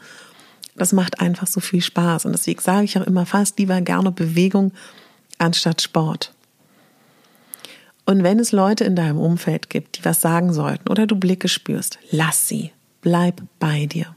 das 0.76 0.92
macht 0.92 1.20
einfach 1.20 1.46
so 1.46 1.60
viel 1.60 1.82
Spaß. 1.82 2.24
Und 2.24 2.32
deswegen 2.32 2.60
sage 2.60 2.84
ich 2.84 2.98
auch 2.98 3.06
immer 3.06 3.26
fast 3.26 3.58
lieber 3.58 3.80
gerne 3.80 4.12
Bewegung 4.12 4.72
anstatt 5.38 5.82
Sport. 5.82 6.32
Und 8.06 8.22
wenn 8.22 8.38
es 8.38 8.52
Leute 8.52 8.84
in 8.84 8.96
deinem 8.96 9.18
Umfeld 9.18 9.70
gibt, 9.70 9.98
die 9.98 10.04
was 10.04 10.20
sagen 10.20 10.52
sollten 10.52 10.88
oder 10.88 11.06
du 11.06 11.16
Blicke 11.16 11.48
spürst, 11.48 11.98
lass 12.10 12.48
sie. 12.48 12.72
Bleib 13.02 13.42
bei 13.58 13.86
dir. 13.86 14.14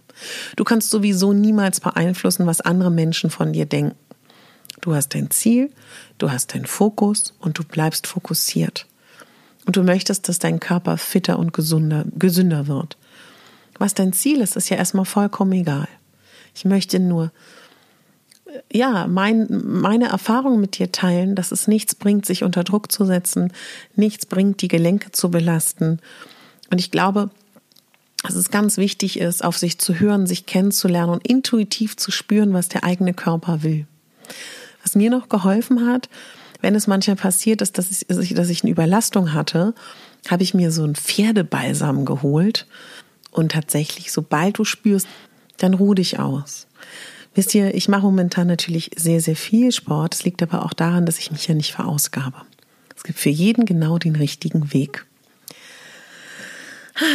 Du 0.56 0.64
kannst 0.64 0.90
sowieso 0.90 1.34
niemals 1.34 1.80
beeinflussen, 1.80 2.46
was 2.46 2.62
andere 2.62 2.92
Menschen 2.92 3.30
von 3.30 3.54
dir 3.54 3.66
denken. 3.66 3.98
Du 4.82 4.94
hast 4.94 5.16
dein 5.16 5.32
Ziel, 5.32 5.72
du 6.18 6.32
hast 6.32 6.54
deinen 6.54 6.66
Fokus 6.66 7.34
und 7.40 7.58
du 7.58 7.64
bleibst 7.64 8.08
fokussiert. 8.08 8.86
Und 9.66 9.78
du 9.78 9.84
möchtest, 9.84 10.28
dass 10.28 10.40
dein 10.40 10.60
Körper 10.60 10.98
fitter 10.98 11.40
und 11.40 11.54
gesunder, 11.54 12.04
gesünder 12.18 12.68
wird. 12.68 12.98
Was 13.80 13.94
dein 13.94 14.12
Ziel 14.12 14.42
ist, 14.42 14.58
ist 14.58 14.70
ja 14.70 14.78
erstmal 14.78 15.06
vollkommen 15.06 15.54
egal. 15.54 15.88
Ich 16.56 16.66
möchte 16.66 17.00
nur, 17.00 17.32
ja, 18.72 19.08
mein, 19.08 19.48
meine 19.64 20.10
Erfahrung 20.10 20.60
mit 20.60 20.78
dir 20.78 20.92
teilen, 20.92 21.36
dass 21.36 21.52
es 21.52 21.68
nichts 21.68 21.96
bringt, 21.96 22.26
sich 22.26 22.44
unter 22.44 22.64
Druck 22.64 22.92
zu 22.92 23.06
setzen, 23.06 23.52
nichts 23.96 24.26
bringt, 24.26 24.62
die 24.62 24.68
Gelenke 24.68 25.12
zu 25.12 25.32
belasten. 25.32 26.00
Und 26.70 26.80
ich 26.80 26.92
glaube, 26.92 27.30
dass 28.24 28.36
es 28.36 28.52
ganz 28.52 28.78
wichtig 28.78 29.20
ist, 29.20 29.44
auf 29.44 29.58
sich 29.58 29.80
zu 29.80 30.00
hören, 30.00 30.28
sich 30.28 30.46
kennenzulernen 30.46 31.12
und 31.12 31.28
intuitiv 31.28 31.98
zu 31.98 32.12
spüren, 32.12 32.54
was 32.54 32.70
der 32.70 32.84
eigene 32.84 33.14
Körper 33.14 33.64
will. 33.64 33.86
Was 34.82 34.96
mir 34.96 35.10
noch 35.10 35.30
geholfen 35.30 35.88
hat, 35.88 36.10
wenn 36.62 36.76
es 36.76 36.88
manchmal 36.88 37.18
passiert 37.18 37.62
ist, 37.62 37.78
dass 37.78 37.92
ich, 37.92 38.34
dass 38.34 38.50
ich 38.50 38.64
eine 38.64 38.72
Überlastung 38.72 39.34
hatte, 39.34 39.74
habe 40.30 40.44
ich 40.44 40.54
mir 40.54 40.72
so 40.72 40.84
einen 40.84 40.96
Pferdebalsam 40.96 42.06
geholt. 42.06 42.66
Und 43.32 43.52
tatsächlich, 43.52 44.12
sobald 44.12 44.58
du 44.58 44.64
spürst, 44.64 45.08
dann 45.58 45.74
ruh 45.74 45.94
dich 45.94 46.20
aus. 46.20 46.68
Wisst 47.36 47.56
ihr, 47.56 47.74
ich 47.74 47.88
mache 47.88 48.04
momentan 48.04 48.48
natürlich 48.48 48.92
sehr, 48.96 49.20
sehr 49.20 49.36
viel 49.36 49.72
Sport. 49.72 50.14
Es 50.14 50.24
liegt 50.24 50.44
aber 50.44 50.64
auch 50.64 50.74
daran, 50.74 51.06
dass 51.06 51.18
ich 51.18 51.32
mich 51.32 51.48
ja 51.48 51.56
nicht 51.56 51.74
verausgabe. 51.74 52.38
Es 52.96 53.04
gibt 53.04 53.20
für 53.20 53.30
jeden 53.30 53.66
genau 53.66 53.98
den 53.98 54.16
richtigen 54.16 54.72
Weg. 54.72 55.06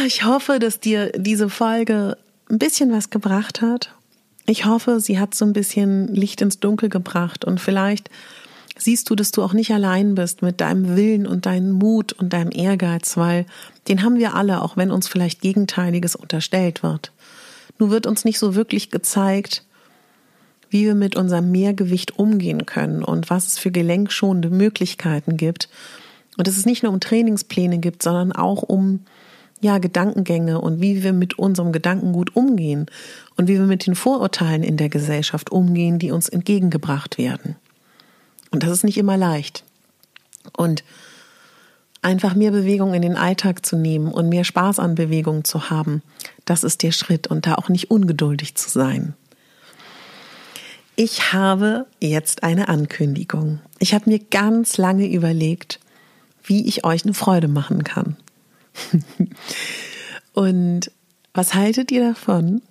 Ich 0.05 0.25
hoffe, 0.25 0.59
dass 0.59 0.81
dir 0.81 1.11
diese 1.15 1.49
Folge 1.49 2.17
ein 2.49 2.59
bisschen 2.59 2.91
was 2.91 3.09
gebracht 3.09 3.61
hat. 3.61 3.93
Ich 4.45 4.65
hoffe, 4.65 4.99
sie 4.99 5.19
hat 5.19 5.35
so 5.35 5.45
ein 5.45 5.53
bisschen 5.53 6.13
Licht 6.13 6.41
ins 6.41 6.59
Dunkel 6.59 6.89
gebracht 6.89 7.45
und 7.45 7.61
vielleicht 7.61 8.09
siehst 8.77 9.09
du, 9.09 9.15
dass 9.15 9.31
du 9.31 9.43
auch 9.43 9.53
nicht 9.53 9.71
allein 9.71 10.15
bist 10.15 10.41
mit 10.41 10.59
deinem 10.59 10.95
Willen 10.95 11.27
und 11.27 11.45
deinem 11.45 11.71
Mut 11.71 12.13
und 12.13 12.33
deinem 12.33 12.51
Ehrgeiz, 12.51 13.15
weil 13.15 13.45
den 13.87 14.03
haben 14.03 14.17
wir 14.17 14.35
alle, 14.35 14.61
auch 14.61 14.75
wenn 14.75 14.91
uns 14.91 15.07
vielleicht 15.07 15.41
Gegenteiliges 15.41 16.15
unterstellt 16.15 16.83
wird. 16.83 17.11
Nur 17.79 17.89
wird 17.89 18.05
uns 18.05 18.25
nicht 18.25 18.37
so 18.37 18.55
wirklich 18.55 18.91
gezeigt, 18.91 19.63
wie 20.69 20.85
wir 20.85 20.95
mit 20.95 21.15
unserem 21.15 21.51
Mehrgewicht 21.51 22.19
umgehen 22.19 22.65
können 22.65 23.03
und 23.03 23.29
was 23.29 23.47
es 23.47 23.57
für 23.57 23.71
gelenkschonende 23.71 24.49
Möglichkeiten 24.49 25.37
gibt. 25.37 25.69
Und 26.37 26.47
dass 26.47 26.57
es 26.57 26.65
nicht 26.65 26.83
nur 26.83 26.93
um 26.93 26.99
Trainingspläne 26.99 27.79
gibt, 27.79 28.03
sondern 28.03 28.31
auch 28.31 28.61
um 28.61 29.01
ja, 29.61 29.77
Gedankengänge 29.77 30.61
und 30.61 30.79
wie 30.79 31.03
wir 31.03 31.11
mit 31.11 31.37
unserem 31.37 31.71
Gedankengut 31.71 32.35
umgehen 32.35 32.85
und 33.35 33.47
wie 33.47 33.57
wir 33.57 33.65
mit 33.65 33.87
den 33.87 33.95
Vorurteilen 33.95 34.63
in 34.63 34.77
der 34.77 34.89
Gesellschaft 34.89 35.51
umgehen, 35.51 35.99
die 35.99 36.11
uns 36.11 36.29
entgegengebracht 36.29 37.17
werden. 37.17 37.55
Und 38.51 38.63
das 38.63 38.71
ist 38.71 38.83
nicht 38.83 38.97
immer 38.97 39.17
leicht. 39.17 39.63
Und 40.55 40.83
einfach 42.01 42.35
mehr 42.35 42.51
Bewegung 42.51 42.93
in 42.93 43.01
den 43.01 43.15
Alltag 43.15 43.65
zu 43.65 43.75
nehmen 43.75 44.11
und 44.11 44.29
mehr 44.29 44.43
Spaß 44.43 44.79
an 44.79 44.95
Bewegung 44.95 45.43
zu 45.43 45.69
haben, 45.69 46.01
das 46.45 46.63
ist 46.63 46.83
der 46.83 46.91
Schritt 46.91 47.27
und 47.27 47.45
da 47.45 47.55
auch 47.55 47.69
nicht 47.69 47.91
ungeduldig 47.91 48.55
zu 48.55 48.69
sein. 48.69 49.13
Ich 50.95 51.33
habe 51.33 51.87
jetzt 52.01 52.43
eine 52.43 52.67
Ankündigung. 52.67 53.59
Ich 53.79 53.93
habe 53.93 54.09
mir 54.09 54.19
ganz 54.19 54.77
lange 54.77 55.07
überlegt, 55.07 55.79
wie 56.43 56.67
ich 56.67 56.83
euch 56.83 57.05
eine 57.05 57.13
Freude 57.13 57.47
machen 57.47 57.83
kann. 57.83 58.17
und 60.33 60.91
was 61.33 61.53
haltet 61.53 61.91
ihr 61.91 62.03
davon? 62.09 62.61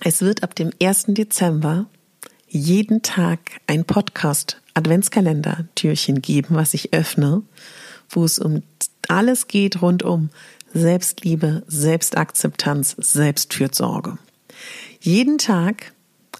Es 0.00 0.22
wird 0.22 0.42
ab 0.42 0.54
dem 0.54 0.70
1. 0.82 1.04
Dezember 1.08 1.86
jeden 2.48 3.02
Tag 3.02 3.38
ein 3.66 3.84
Podcast 3.84 4.61
Adventskalender 4.74 5.66
Türchen 5.74 6.22
geben, 6.22 6.54
was 6.54 6.74
ich 6.74 6.92
öffne, 6.92 7.42
wo 8.08 8.24
es 8.24 8.38
um 8.38 8.62
alles 9.08 9.48
geht 9.48 9.82
rund 9.82 10.02
um 10.02 10.30
Selbstliebe, 10.74 11.62
Selbstakzeptanz, 11.66 12.96
Selbstfürsorge. 12.98 14.18
Jeden 15.00 15.38
Tag 15.38 15.92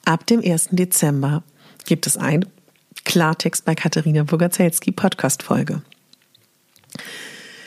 ab 0.05 0.26
dem 0.26 0.41
1. 0.41 0.68
Dezember 0.70 1.43
gibt 1.85 2.07
es 2.07 2.16
ein 2.16 2.47
Klartext 3.05 3.64
bei 3.64 3.74
Katharina 3.74 4.22
Burger-Zelski 4.22 4.93
Podcast 4.93 5.43
Folge. 5.43 5.83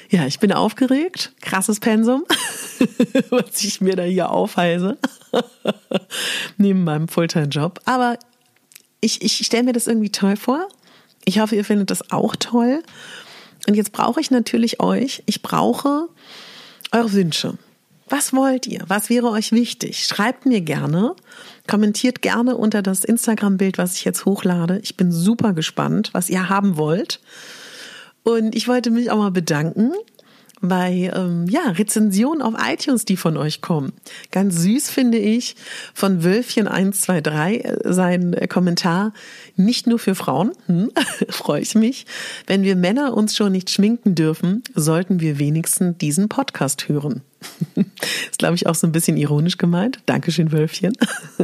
Ja, 0.10 0.26
ich 0.26 0.40
bin 0.40 0.54
aufgeregt. 0.54 1.34
Krasses 1.42 1.80
Pensum, 1.80 2.26
was 3.30 3.64
ich 3.64 3.82
mir 3.82 3.96
da 3.96 4.04
hier 4.04 4.30
aufheise. 4.30 4.98
Neben 6.58 6.84
meinem 6.84 7.08
Fulltime-Job. 7.08 7.82
Aber 7.86 8.18
ich, 9.02 9.22
ich 9.22 9.46
stelle 9.46 9.64
mir 9.64 9.74
das 9.74 9.88
irgendwie 9.88 10.12
toll 10.12 10.36
vor. 10.36 10.68
Ich 11.26 11.40
hoffe, 11.40 11.56
ihr 11.56 11.66
findet 11.66 11.92
das 11.92 12.12
auch 12.12 12.36
toll. 12.36 12.84
Und 13.68 13.76
jetzt 13.76 13.92
brauche 13.92 14.20
ich 14.20 14.32
natürlich 14.32 14.80
euch. 14.80 15.24
Ich 15.26 15.42
brauche 15.42 16.08
eure 16.92 17.14
Wünsche. 17.14 17.58
Was 18.08 18.34
wollt 18.34 18.68
ihr? 18.68 18.84
Was 18.88 19.10
wäre 19.10 19.30
euch 19.30 19.52
wichtig? 19.52 20.06
Schreibt 20.06 20.46
mir 20.46 20.62
gerne. 20.62 21.16
Kommentiert 21.68 22.22
gerne 22.22 22.56
unter 22.56 22.84
das 22.84 23.04
Instagram-Bild, 23.04 23.80
was 23.80 23.96
ich 23.96 24.06
jetzt 24.06 24.26
hochlade. 24.26 24.80
Ich 24.84 24.96
bin 24.96 25.12
super 25.12 25.54
gespannt, 25.54 26.12
was 26.14 26.30
ihr 26.30 26.48
haben 26.48 26.78
wollt. 26.78 27.20
Und 28.24 28.56
ich 28.56 28.68
wollte 28.68 28.92
mich 28.92 29.10
auch 29.10 29.18
mal 29.18 29.32
bedanken 29.32 29.94
bei 30.62 31.12
ähm, 31.14 31.48
ja, 31.48 31.72
Rezensionen 31.72 32.42
auf 32.42 32.54
iTunes, 32.66 33.06
die 33.06 33.18
von 33.18 33.38
euch 33.38 33.62
kommen. 33.62 33.94
Ganz 34.32 34.56
süß 34.62 34.90
finde 34.90 35.18
ich 35.18 35.56
von 35.94 36.22
Wölfchen123 36.22 37.64
äh, 37.64 37.94
sein 37.94 38.36
Kommentar. 38.50 39.14
Nicht 39.56 39.88
nur 39.88 40.00
für 40.00 40.16
Frauen, 40.16 40.52
hm, 40.68 40.92
freue 41.30 41.62
ich 41.62 41.76
mich. 41.76 42.06
Wenn 42.48 42.64
wir 42.64 42.76
Männer 42.76 43.14
uns 43.14 43.36
schon 43.36 43.52
nicht 43.52 43.70
schminken 43.70 44.16
dürfen, 44.16 44.64
sollten 44.74 45.20
wir 45.20 45.40
wenigstens 45.40 45.98
diesen 45.98 46.30
Podcast 46.30 46.88
hören. 46.88 47.22
ist, 47.76 48.40
glaube 48.40 48.56
ich, 48.56 48.68
auch 48.68 48.76
so 48.76 48.88
ein 48.88 48.92
bisschen 48.92 49.18
ironisch 49.18 49.58
gemeint. 49.58 50.00
Dankeschön, 50.06 50.52
Wölfchen. 50.52 50.94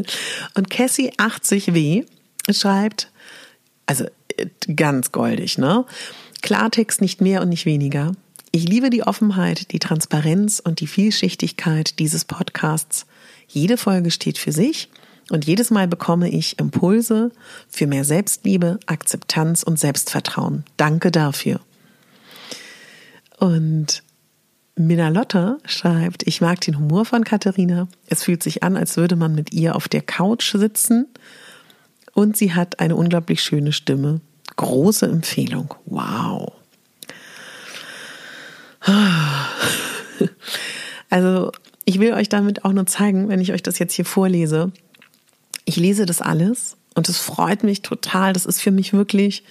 Und 0.55 0.69
Cassie80W 0.69 2.05
schreibt, 2.49 3.11
also 3.85 4.05
äh, 4.37 4.47
ganz 4.75 5.11
goldig, 5.11 5.57
ne? 5.57 5.85
Klartext 6.41 7.01
nicht 7.01 7.21
mehr 7.21 7.43
und 7.43 7.49
nicht 7.49 7.67
weniger. 7.67 8.13
Ich 8.53 8.67
liebe 8.67 8.89
die 8.89 9.03
Offenheit, 9.03 9.71
die 9.71 9.79
Transparenz 9.79 10.59
und 10.59 10.81
die 10.81 10.87
Vielschichtigkeit 10.87 11.99
dieses 11.99 12.25
Podcasts. 12.25 13.05
Jede 13.47 13.77
Folge 13.77 14.11
steht 14.11 14.37
für 14.37 14.51
sich 14.51 14.89
und 15.29 15.45
jedes 15.45 15.71
Mal 15.71 15.87
bekomme 15.87 16.29
ich 16.29 16.59
Impulse 16.59 17.31
für 17.69 17.87
mehr 17.87 18.03
Selbstliebe, 18.03 18.77
Akzeptanz 18.87 19.63
und 19.63 19.79
Selbstvertrauen. 19.79 20.65
Danke 20.75 21.11
dafür. 21.11 21.61
Und 23.39 24.03
Minalotta 24.75 25.57
schreibt, 25.65 26.27
ich 26.27 26.41
mag 26.41 26.59
den 26.59 26.77
Humor 26.77 27.05
von 27.05 27.23
Katharina. 27.23 27.87
Es 28.07 28.23
fühlt 28.23 28.43
sich 28.43 28.63
an, 28.63 28.75
als 28.75 28.97
würde 28.97 29.15
man 29.15 29.33
mit 29.33 29.53
ihr 29.53 29.77
auf 29.77 29.87
der 29.87 30.01
Couch 30.01 30.51
sitzen. 30.51 31.07
Und 32.13 32.35
sie 32.35 32.53
hat 32.53 32.81
eine 32.81 32.97
unglaublich 32.97 33.41
schöne 33.41 33.71
Stimme. 33.71 34.19
Große 34.57 35.05
Empfehlung. 35.05 35.73
Wow. 35.85 36.60
Also 41.11 41.51
ich 41.85 41.99
will 41.99 42.13
euch 42.13 42.29
damit 42.29 42.65
auch 42.65 42.73
nur 42.73 42.87
zeigen, 42.87 43.29
wenn 43.29 43.39
ich 43.39 43.53
euch 43.53 43.61
das 43.61 43.77
jetzt 43.77 43.93
hier 43.93 44.05
vorlese. 44.05 44.71
Ich 45.65 45.77
lese 45.77 46.07
das 46.07 46.21
alles 46.21 46.77
und 46.95 47.07
es 47.07 47.19
freut 47.19 47.63
mich 47.63 47.83
total. 47.83 48.33
Das 48.33 48.47
ist 48.47 48.59
für 48.59 48.71
mich 48.71 48.93
wirklich, 48.93 49.43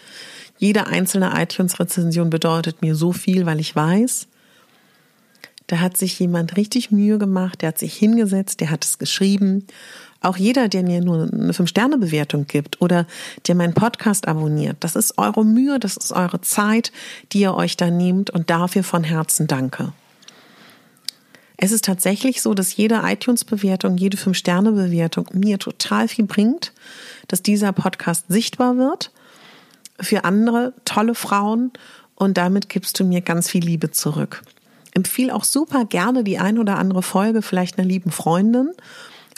jede 0.58 0.88
einzelne 0.88 1.32
iTunes-Rezension 1.36 2.30
bedeutet 2.30 2.82
mir 2.82 2.96
so 2.96 3.12
viel, 3.12 3.46
weil 3.46 3.60
ich 3.60 3.76
weiß, 3.76 4.26
da 5.68 5.78
hat 5.78 5.96
sich 5.96 6.18
jemand 6.18 6.56
richtig 6.56 6.90
Mühe 6.90 7.18
gemacht, 7.18 7.62
der 7.62 7.68
hat 7.68 7.78
sich 7.78 7.94
hingesetzt, 7.94 8.60
der 8.60 8.70
hat 8.70 8.84
es 8.84 8.98
geschrieben 8.98 9.66
auch 10.22 10.36
jeder, 10.36 10.68
der 10.68 10.82
mir 10.82 11.00
nur 11.00 11.28
eine 11.32 11.52
Fünf-Sterne-Bewertung 11.52 12.46
gibt 12.46 12.80
oder 12.80 13.06
der 13.46 13.54
meinen 13.54 13.74
Podcast 13.74 14.28
abonniert, 14.28 14.76
das 14.80 14.96
ist 14.96 15.16
eure 15.18 15.44
Mühe, 15.44 15.78
das 15.78 15.96
ist 15.96 16.12
eure 16.12 16.40
Zeit, 16.40 16.92
die 17.32 17.40
ihr 17.40 17.54
euch 17.54 17.76
da 17.76 17.90
nehmt 17.90 18.30
und 18.30 18.50
dafür 18.50 18.84
von 18.84 19.04
Herzen 19.04 19.46
danke. 19.46 19.92
Es 21.62 21.72
ist 21.72 21.84
tatsächlich 21.84 22.40
so, 22.40 22.54
dass 22.54 22.74
jede 22.74 23.02
iTunes-Bewertung, 23.04 23.98
jede 23.98 24.16
Fünf-Sterne-Bewertung 24.16 25.28
mir 25.34 25.58
total 25.58 26.08
viel 26.08 26.24
bringt, 26.24 26.72
dass 27.28 27.42
dieser 27.42 27.72
Podcast 27.72 28.24
sichtbar 28.28 28.78
wird 28.78 29.12
für 30.00 30.24
andere 30.24 30.72
tolle 30.86 31.14
Frauen 31.14 31.70
und 32.14 32.38
damit 32.38 32.70
gibst 32.70 32.98
du 32.98 33.04
mir 33.04 33.20
ganz 33.20 33.50
viel 33.50 33.62
Liebe 33.62 33.90
zurück. 33.90 34.42
Empfiehl 34.94 35.30
auch 35.30 35.44
super 35.44 35.84
gerne 35.84 36.24
die 36.24 36.38
ein 36.38 36.58
oder 36.58 36.78
andere 36.78 37.02
Folge 37.02 37.42
vielleicht 37.42 37.78
einer 37.78 37.86
lieben 37.86 38.10
Freundin 38.10 38.70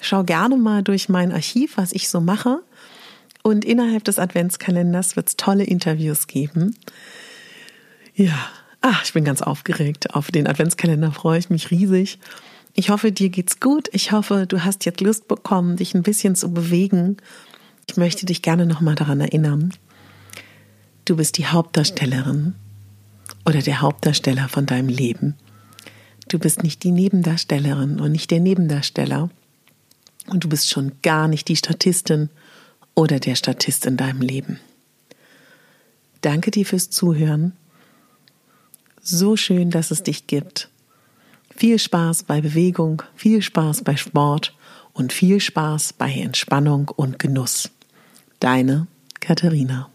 Schau 0.05 0.25
gerne 0.25 0.57
mal 0.57 0.83
durch 0.83 1.09
mein 1.09 1.33
Archiv, 1.33 1.77
was 1.77 1.93
ich 1.93 2.09
so 2.09 2.21
mache. 2.21 2.61
Und 3.45 3.65
innerhalb 3.65 4.03
des 4.03 4.19
Adventskalenders 4.19 5.15
wird 5.15 5.29
es 5.29 5.37
tolle 5.37 5.63
Interviews 5.63 6.27
geben. 6.27 6.77
Ja, 8.15 8.51
ach, 8.83 9.05
ich 9.05 9.13
bin 9.13 9.25
ganz 9.25 9.41
aufgeregt. 9.41 10.15
Auf 10.15 10.31
den 10.31 10.47
Adventskalender 10.47 11.13
freue 11.13 11.39
ich 11.39 11.51
mich 11.51 11.71
riesig. 11.71 12.19
Ich 12.75 12.91
hoffe, 12.91 13.13
dir 13.13 13.31
geht's 13.31 13.61
gut. 13.61 13.89
Ich 13.93 14.13
hoffe, 14.13 14.47
du 14.47 14.65
hast 14.65 14.85
jetzt 14.85 15.01
Lust 15.01 15.29
bekommen, 15.29 15.77
dich 15.77 15.95
ein 15.95 16.03
bisschen 16.03 16.35
zu 16.35 16.53
bewegen. 16.53 17.17
Ich 17.89 17.97
möchte 17.97 18.27
dich 18.27 18.43
gerne 18.43 18.67
nochmal 18.67 18.95
daran 18.95 19.21
erinnern. 19.21 19.73
Du 21.05 21.17
bist 21.17 21.39
die 21.39 21.47
Hauptdarstellerin 21.47 22.55
oder 23.45 23.61
der 23.61 23.81
Hauptdarsteller 23.81 24.49
von 24.49 24.67
deinem 24.67 24.89
Leben. 24.89 25.37
Du 26.29 26.39
bist 26.39 26.63
nicht 26.63 26.83
die 26.83 26.93
Nebendarstellerin 26.93 28.01
und 28.01 28.13
nicht 28.13 28.31
der 28.31 28.41
Nebendarsteller. 28.41 29.31
Und 30.29 30.45
du 30.45 30.49
bist 30.49 30.71
schon 30.71 30.93
gar 31.03 31.29
nicht 31.29 31.49
die 31.49 31.57
Statistin 31.57 32.31
oder 32.95 33.19
der 33.19 33.35
Statist 33.35 33.87
in 33.87 33.97
deinem 33.97 34.23
Leben. 34.23 34.61
Danke 36.21 36.51
dir 36.53 36.65
fürs 36.65 36.91
Zuhören. 36.91 37.53
So 39.05 39.37
schön, 39.37 39.71
dass 39.71 39.91
es 39.91 40.05
dich 40.05 40.29
gibt. 40.29 40.69
Viel 41.57 41.81
Spaß 41.81 42.23
bei 42.23 42.41
Bewegung, 42.41 43.03
viel 43.17 43.43
Spaß 43.43 43.83
bei 43.83 43.97
Sport 43.97 44.57
und 44.93 45.13
viel 45.13 45.41
Spaß 45.41 45.95
bei 45.95 46.13
Entspannung 46.13 46.89
und 46.89 47.19
Genuss. 47.19 47.69
Deine 48.39 48.87
Katharina. 49.19 49.91